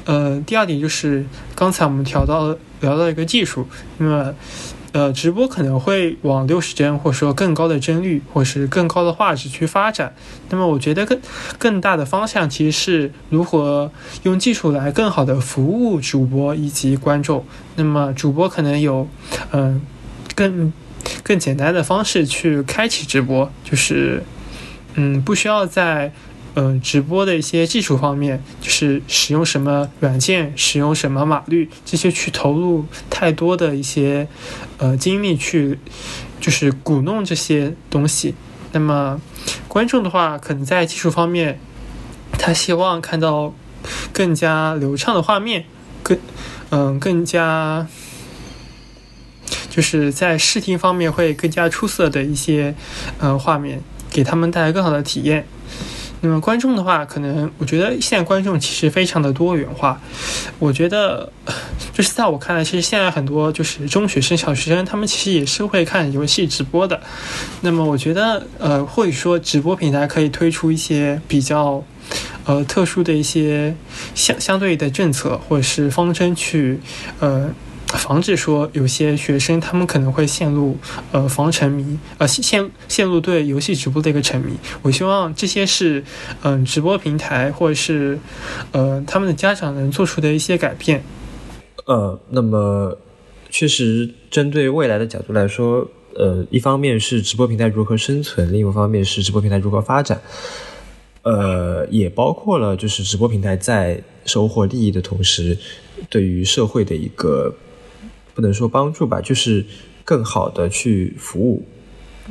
[0.05, 4.34] 呃，第二点就是刚才我们调到聊到一个技术，那么。
[4.93, 10.15] 呃，直播可能会往六十帧，或者说更高的帧率，或是更高的画质去发展。
[10.49, 11.19] 那么，我觉得更
[11.57, 13.91] 更大的方向其实是如何
[14.21, 17.43] 用技术来更好的服务主播以及观众。
[17.75, 19.07] 那么，主播可能有
[19.51, 19.81] 嗯
[20.35, 20.71] 更
[21.23, 24.21] 更简单的方式去开启直播，就是
[24.93, 26.13] 嗯，不需要在
[26.55, 34.27] 嗯直播的一些技术方面，就是使用什么软件、使用什么码率这些去投入太多的一些
[34.77, 35.79] 呃精力去，
[36.39, 38.35] 就是鼓弄这些东西。
[38.71, 39.19] 那么
[39.67, 41.59] 观众的话，可能在技术方面，
[42.37, 43.53] 他希望看到
[44.11, 45.65] 更加流畅的画面，
[46.01, 46.17] 更
[46.69, 47.87] 嗯更加
[49.69, 52.75] 就是在视听方面会更加出色的一些
[53.19, 53.81] 呃画面，
[54.11, 55.47] 给他们带来更好的体验。
[56.26, 59.99] 那么观众的话，可能我觉得现在观众其实非常的多元化。
[60.57, 61.30] 我觉得，
[61.91, 67.01] 就是在我看来，其实现在很多就是中学生、小学生，他们其实也是会看游戏直播的。
[67.59, 71.84] 那么我觉得，呃，或者说直播平台可以推出一些比较
[72.45, 73.76] 呃特殊的一些
[74.15, 76.80] 相相对的政策或者是方针去
[77.19, 77.53] 呃。
[77.97, 80.75] 防止说有些学生他们可能会陷入
[81.11, 84.53] 呃防沉迷，呃陷陷入对游戏直播的一个沉迷。
[84.81, 86.03] 我希望这些是
[86.41, 88.17] 嗯直播平台或者是
[88.71, 91.03] 呃他们的家长能做出的一些改变。
[91.85, 92.97] 呃，那么
[93.49, 100.21] 确实针对未来的角度来说，呃，一方面是直播平台如何生存，另一方面是直播平台如何发展。
[101.21, 105.57] 呃，也包括了就是直播平台在收获利益的同时，
[106.09, 107.53] 对于社会的一个。
[108.34, 109.65] 不能说帮助吧，就是
[110.03, 111.65] 更好的去服务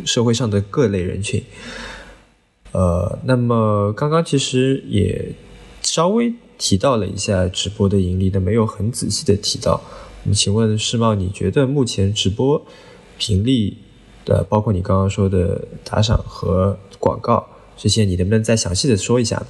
[0.05, 1.43] 社会上的各类人群。
[2.73, 5.33] 呃，那么刚刚其实也
[5.83, 9.81] 稍微提到了一下直播的盈利，但没有很仔细的提到。
[10.25, 12.65] 那么请问世茂，你觉得目前直播
[13.29, 13.79] 盈利
[14.25, 17.47] 的，包括你刚刚说的打赏和广告
[17.77, 19.47] 这些，你能不能再详细的说一下呢？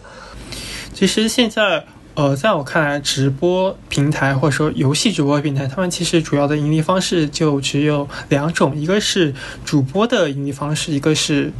[0.93, 1.87] 其实现在。
[2.15, 9.35] 呃，在我看来，直播平台或者说游戏直播平台，他们其实主要的盈利方式就只有两种，一个是
[9.65, 11.53] 主播的盈利方式，一个是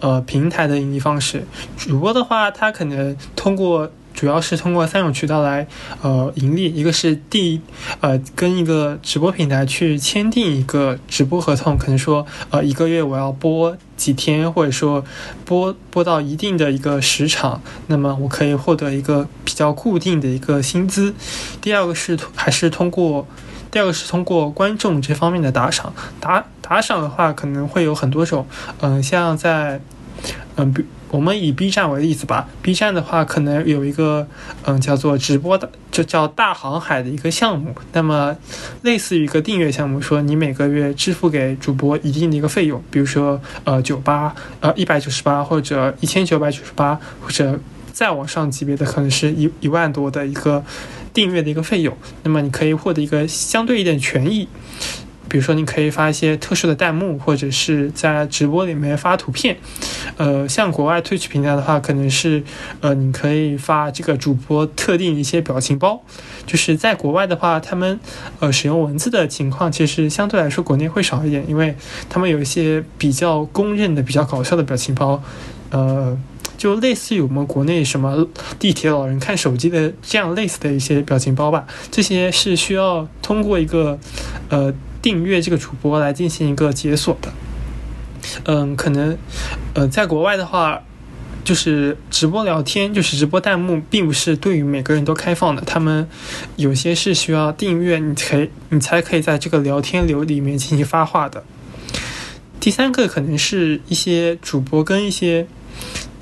[0.00, 1.44] 呃平台的盈利方式。
[1.76, 3.90] 主播的话，他可能通过。
[4.14, 5.66] 主要是通过三种渠道来，
[6.02, 6.64] 呃，盈利。
[6.72, 7.60] 一个是第，
[8.00, 15.04] 呃，跟一个直播平台去签订一个直播合同，可能说，呃，一个月我要播几天，或者说
[15.44, 21.14] 播播到一定的一个时长，那么我可以获得一个比较固定的一个薪资。
[21.60, 23.26] 第二个是还是通过，
[23.70, 25.92] 第二个是通过观众这方面的打赏。
[26.20, 28.46] 打打赏的话，可能会有很多种，
[28.80, 29.80] 嗯，像在，
[30.56, 30.84] 嗯，比。
[31.12, 34.26] 我们以 B 站为例子吧，B 站的话可能有一个
[34.64, 37.74] 嗯叫做直播的，就叫大航海的一个项目。
[37.92, 38.34] 那么
[38.80, 47.60] 类似于一个订阅项目，说你每个月支付给主播一定的一个费用，比如说呃九八呃一百九十八或者一千九百九十八，或者
[47.92, 50.64] 再往上级别的可能是一一万多的一个
[51.12, 51.94] 订阅的一个费用。
[52.22, 54.48] 那么你可以获得一个相对一点权益。
[55.32, 59.56] 比如说，你可以发一些特殊的弹幕，或者是在直播里面发图片。
[60.18, 62.42] 呃，像国外推取平台的话，可能是
[62.82, 66.02] 呃，你可以发这个主播特定一些表情包。
[66.44, 67.98] 就是在国外的话，他们
[68.40, 71.74] 呃使用文字的情况，其实相对来说国内会少一点，因为
[72.10, 75.22] 他们有一些比较公认的、比较搞笑的表情包。
[75.70, 76.14] 呃，
[76.58, 78.28] 就类似于我们国内什么
[78.58, 81.66] 地铁老人看手机的这样类似的一些表情包吧。
[81.90, 83.98] 这些是需要通过一个
[84.50, 84.74] 呃。
[85.02, 87.32] 订阅这个主播来进行一个解锁的，
[88.44, 89.18] 嗯，可能，
[89.74, 90.80] 呃，在国外的话，
[91.44, 96.08] 就是直播聊天，就是直播弹幕，并不是对于每个人都开放的，他们
[96.54, 101.42] 有些是需要订阅，你才你才可以在这个聊天流里面进行发话的。
[102.60, 105.48] 第三个可能是一些主播跟一些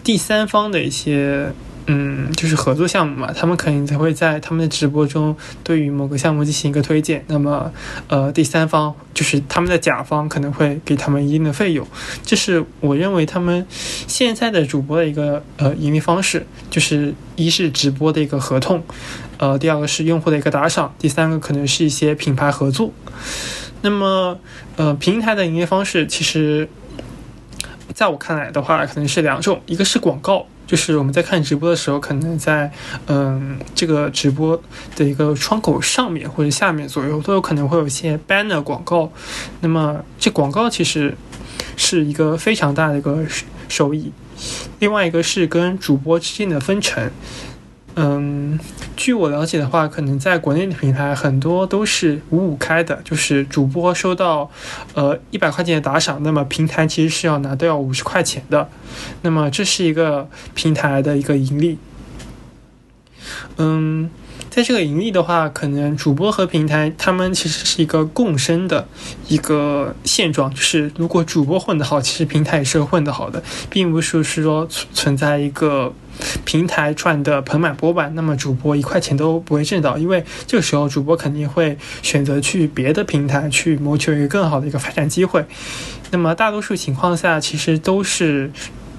[0.03, 1.53] 第三方的一些。
[1.87, 7.25] 嗯，就是合作项目嘛，他们肯定才会在他们的直播中对于某个项目进行一个推荐。
[7.27, 7.73] 那么，
[8.07, 11.85] 呃，第三方就是他们的甲方可能会给他们一定的费用。
[12.23, 18.85] 这是我认为他们现在的主播的一个呃盈利方式，就是一是直播的一个合同，
[19.39, 22.93] 呃，第二个是用户的一个打赏，第三个可能是一些品牌合作。
[23.83, 24.39] 那么，
[24.77, 26.69] 呃，平台的营业方式其实，
[27.95, 30.47] 在我看来的话，可能是两种，一个是广告。
[30.71, 32.71] 就是我们在看直播的时候，可能在
[33.09, 34.63] 嗯这个直播
[34.95, 39.11] 的一个窗口上面或者下面左右都有可能会有一些 banner 广告，
[39.63, 41.13] 那么这广告其实
[41.77, 43.27] 是一个非常大的一个
[43.69, 44.13] 收益。
[44.79, 47.11] 另外一个是跟主播之间的分成。
[48.03, 48.59] 嗯，
[48.97, 54.51] 据我了解的话，可能在国内的平台很多都是五五开的，就是主播收到
[54.95, 58.69] 呃一百块钱的打赏，那么平台其实是要拿掉五十块钱的，
[59.21, 61.79] 那么这是一个平台的一个盈利。
[63.59, 64.09] 嗯，
[64.51, 68.87] 在这个盈利的话，可能主播和平台他们其实是一个共生的
[69.29, 73.41] 一个现状，就是如果主播混得好，其实平台也是混得好的，
[73.71, 75.95] 并不是是说存存在一个
[76.45, 85.45] 平台赚的盆满钵满，那么主播一块钱都不会挣到，因为这个时候主播肯定会选择去别的平台去谋求一个更好的一个发展机会。
[86.11, 88.51] 那么大多数情况下，其实都是。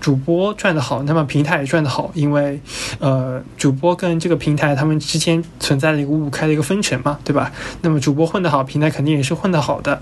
[0.01, 2.59] 主播赚得好，那么平台也赚得好，因为，
[2.99, 7.51] 呃，主播跟这个平台他们之间存在了一个五五开的一个分成嘛，对吧？
[7.81, 10.01] 那么主播混得好，平台肯定也是混得好的。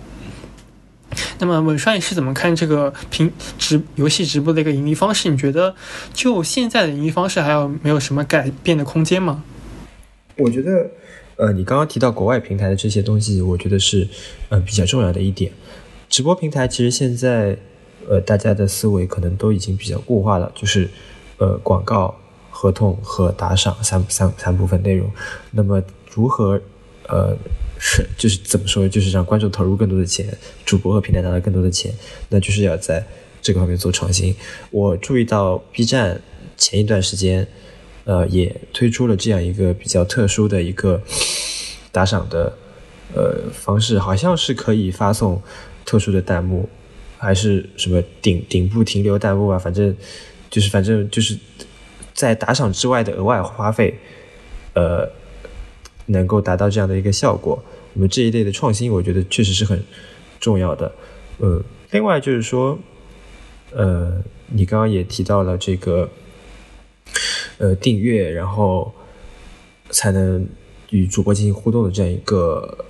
[1.40, 5.30] 那么文帅是怎么看这个平直游戏直播的一个盈利方式？
[5.30, 5.76] 你觉得
[6.14, 9.44] 就现在的盈利方式还有没有什么改变的空间吗？
[10.38, 10.90] 我觉得，
[11.36, 14.08] 呃，你刚刚提到国外平台的这些东西，我觉得是，
[14.48, 15.52] 呃，比较重要的一点。
[16.08, 17.58] 直播平台其实现在。
[18.08, 20.90] 呃，大家的思维可能都已经比较固化了，就是，
[21.38, 22.16] 呃，广告、
[22.50, 25.12] 合同和打赏三三三部分内容。
[25.52, 26.60] 那么，如何，
[27.08, 27.38] 呃，
[27.78, 30.26] 是就是怎么说，就是让观众投入更多的钱，
[30.66, 31.94] 主播和平台拿到更多的钱，
[32.30, 33.06] 那就是要在
[33.42, 34.36] 这个方面做创新。
[34.72, 36.22] 我注意到 B 站
[36.58, 37.48] 前一段时间，
[38.06, 41.02] 呃，也推出了这样一个比较特殊的一个
[41.92, 42.58] 打赏的
[43.14, 45.42] 呃方式，好像是可以发送
[45.86, 46.68] 特殊的弹幕。
[47.22, 49.94] 还是什么顶顶部停留弹幕啊，反正
[50.50, 51.38] 就是反正就是
[52.14, 53.94] 在打赏之外的额外花费，
[54.74, 55.06] 呃，
[56.06, 57.62] 能够达到这样的一个效果。
[57.94, 59.84] 那么这一类的创新，我觉得确实是很
[60.40, 60.90] 重要的。
[61.40, 61.62] 呃，
[61.92, 62.80] 另外就是说，
[63.72, 66.10] 呃，你刚刚也提到了这个，
[67.58, 68.94] 呃，订阅然后
[69.90, 70.48] 才能
[70.92, 72.86] 与主播进行互动的这样一个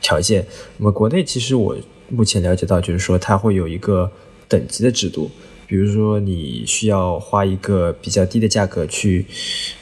[0.00, 0.46] 条件。
[0.78, 1.76] 那么国内其实我。
[2.08, 4.10] 目前了解到，就是说它会有一个
[4.48, 5.30] 等级的制度，
[5.66, 9.26] 比如说你需要花一个比较低的价格去，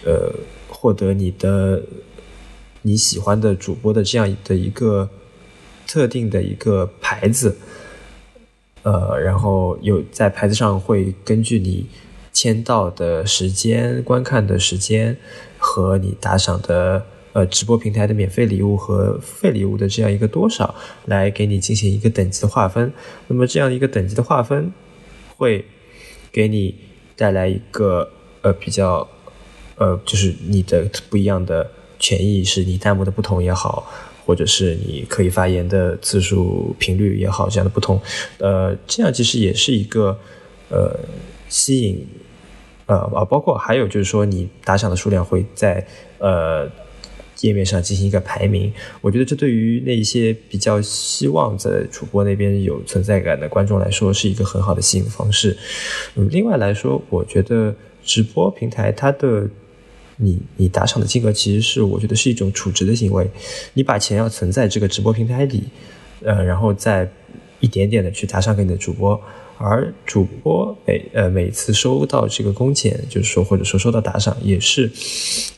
[0.05, 0.33] 呃，
[0.69, 1.83] 获得你的
[2.83, 5.09] 你喜欢的主播的这样的一个
[5.87, 7.57] 特定的一个牌子，
[8.83, 11.87] 呃，然后有在牌子上会根据你
[12.33, 15.17] 签到的时间、观看的时间
[15.59, 17.07] 和你打赏的。
[17.37, 20.75] 呃，直播平台的免费礼物和付费礼物的这样一个多少，
[21.05, 22.91] 来给你进行一个等级的划分。
[23.27, 24.73] 那么这样一个等级的划分，
[25.37, 25.63] 会
[26.33, 26.75] 给你
[27.15, 28.11] 带来一个
[28.41, 29.07] 呃比较
[29.75, 33.87] 呃，就是你的不一样的权益，是你弹幕的不同也好，
[34.25, 38.01] 或者是你可以发言的次数频率也好，这样的不同。
[38.39, 40.19] 呃，这样其实也是一个
[40.71, 40.99] 呃
[41.51, 42.03] 吸引
[42.87, 46.67] 呃啊，包括还有就是说，你打赏的数量会在呃。
[47.43, 48.73] 页面上进行一个排名，
[49.03, 55.57] 我觉得这对于那一些比较希望在主播那边有存在感的观众来说，是一个很好的吸引方式。
[56.15, 59.47] 嗯，另外来说，我觉得直播平台它的
[60.17, 63.29] 你你打赏的金额其实是我觉得是一种储值的行为，
[63.75, 65.65] 你把钱要存在这个直播平台里，
[66.23, 67.07] 呃，然后再
[67.61, 69.21] 一点点的去打赏给你的主播，
[69.59, 74.91] 而主播每呃每次收到这个工钱，就是说或者说收到打赏，也是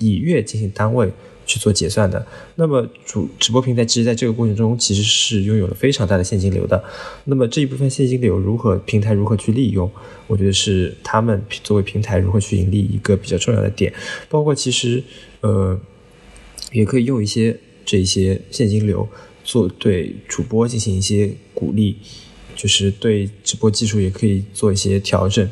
[0.01, 1.09] 以月进行单位。
[1.49, 2.25] 去做结算的，
[2.57, 6.85] 那么主直播平台其实在这个过程中其实是拥有了非常大的现金流的。
[7.25, 9.91] 那么这一部分现金流如何平台如何去利用，
[10.27, 13.91] 我觉得是他们作为平台如何去盈利一个比较重要的点。
[14.29, 15.03] 包括其实
[15.41, 15.81] 呃，
[16.71, 19.09] 也可以用一些这些现金流
[19.43, 21.97] 做对主播进行一些鼓励，
[22.55, 25.49] 就是对直播技术也可以做一些调整。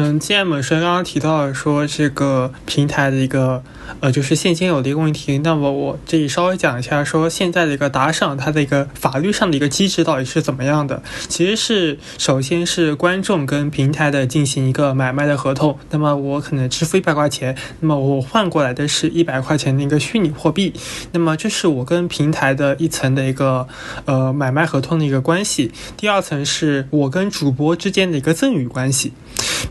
[0.00, 3.60] 嗯，既然本身刚刚提到说这个平台的一个
[4.00, 11.02] 呃，就是现金流的一个问题，那么我这里稍微讲一下，说现在的一个打赏它的一个法律上的一个机制到底是怎么样的？
[11.26, 20.72] 其实是首先是观众跟平台的进行一个买卖的合同，那么我可能支付一百块钱，那么我换过来的是一百块钱的一个虚拟货币，
[21.10, 23.66] 那么这是我跟平台的一层的一个
[24.04, 25.72] 呃买卖合同的一个关系。
[25.96, 29.12] 第二层是我跟主播之间的一个赠与关系。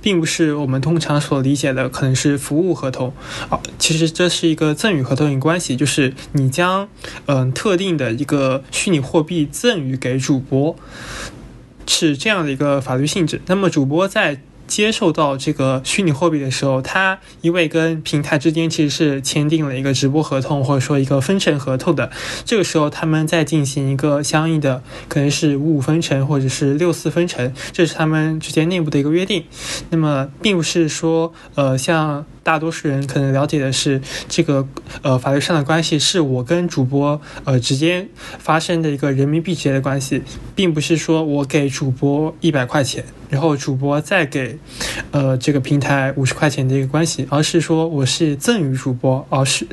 [0.02, 3.14] 并不是我们通常所理解的，可能是服务合同
[3.50, 3.60] 啊。
[3.80, 6.90] 其实这是一个赠与合同的关系，就是你将
[7.28, 10.76] 嗯特定的一个虚拟货币赠与给主播，
[11.86, 13.42] 是这样的一个法律性质。
[13.46, 14.42] 那么主播在。
[14.68, 22.12] 接受到这个虚拟货币的时候，他因为跟平台之间其实是签订了一个直播合同，或者说一个分成合同的。
[22.46, 29.44] 这个时候，他们在进行一个相应的，可能是五五分成，或者是六四分成，这是他们之间内部的一个约定。
[29.90, 32.26] 那么，并不是说，呃，像。
[32.48, 34.66] 大多数人可能了解的是这个
[35.02, 38.08] 呃法律上的关系，是我跟主播呃之间
[38.40, 40.24] 发生的一个人民币之间的关系，
[40.56, 44.58] 并不是说我给主播一百块钱，然后主播再给
[45.12, 49.68] 呃这个平台五十块钱的一个关系，而是说我是赠与主播，而是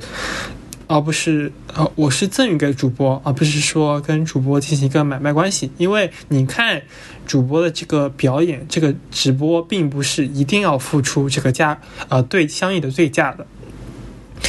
[0.87, 5.71] 而不是呃，我是赠予给主播，而不是说跟主播进行一个买卖关系。
[5.79, 6.83] 因为你看
[7.27, 13.47] 主播的这个表演，这个直播，并不是一定要付出这个价，呃，对相应的对价的。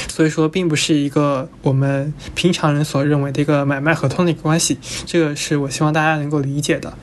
[0.07, 4.77] 所以说，并不是一个我们平常人所认为的一个买卖合同的一个关系。
[5.05, 6.97] 这个是我希望大家能够理解的。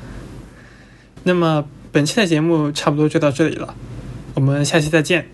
[1.25, 3.75] 那么本期的节目差不多就到这里了，
[4.35, 5.27] 我们下期再见。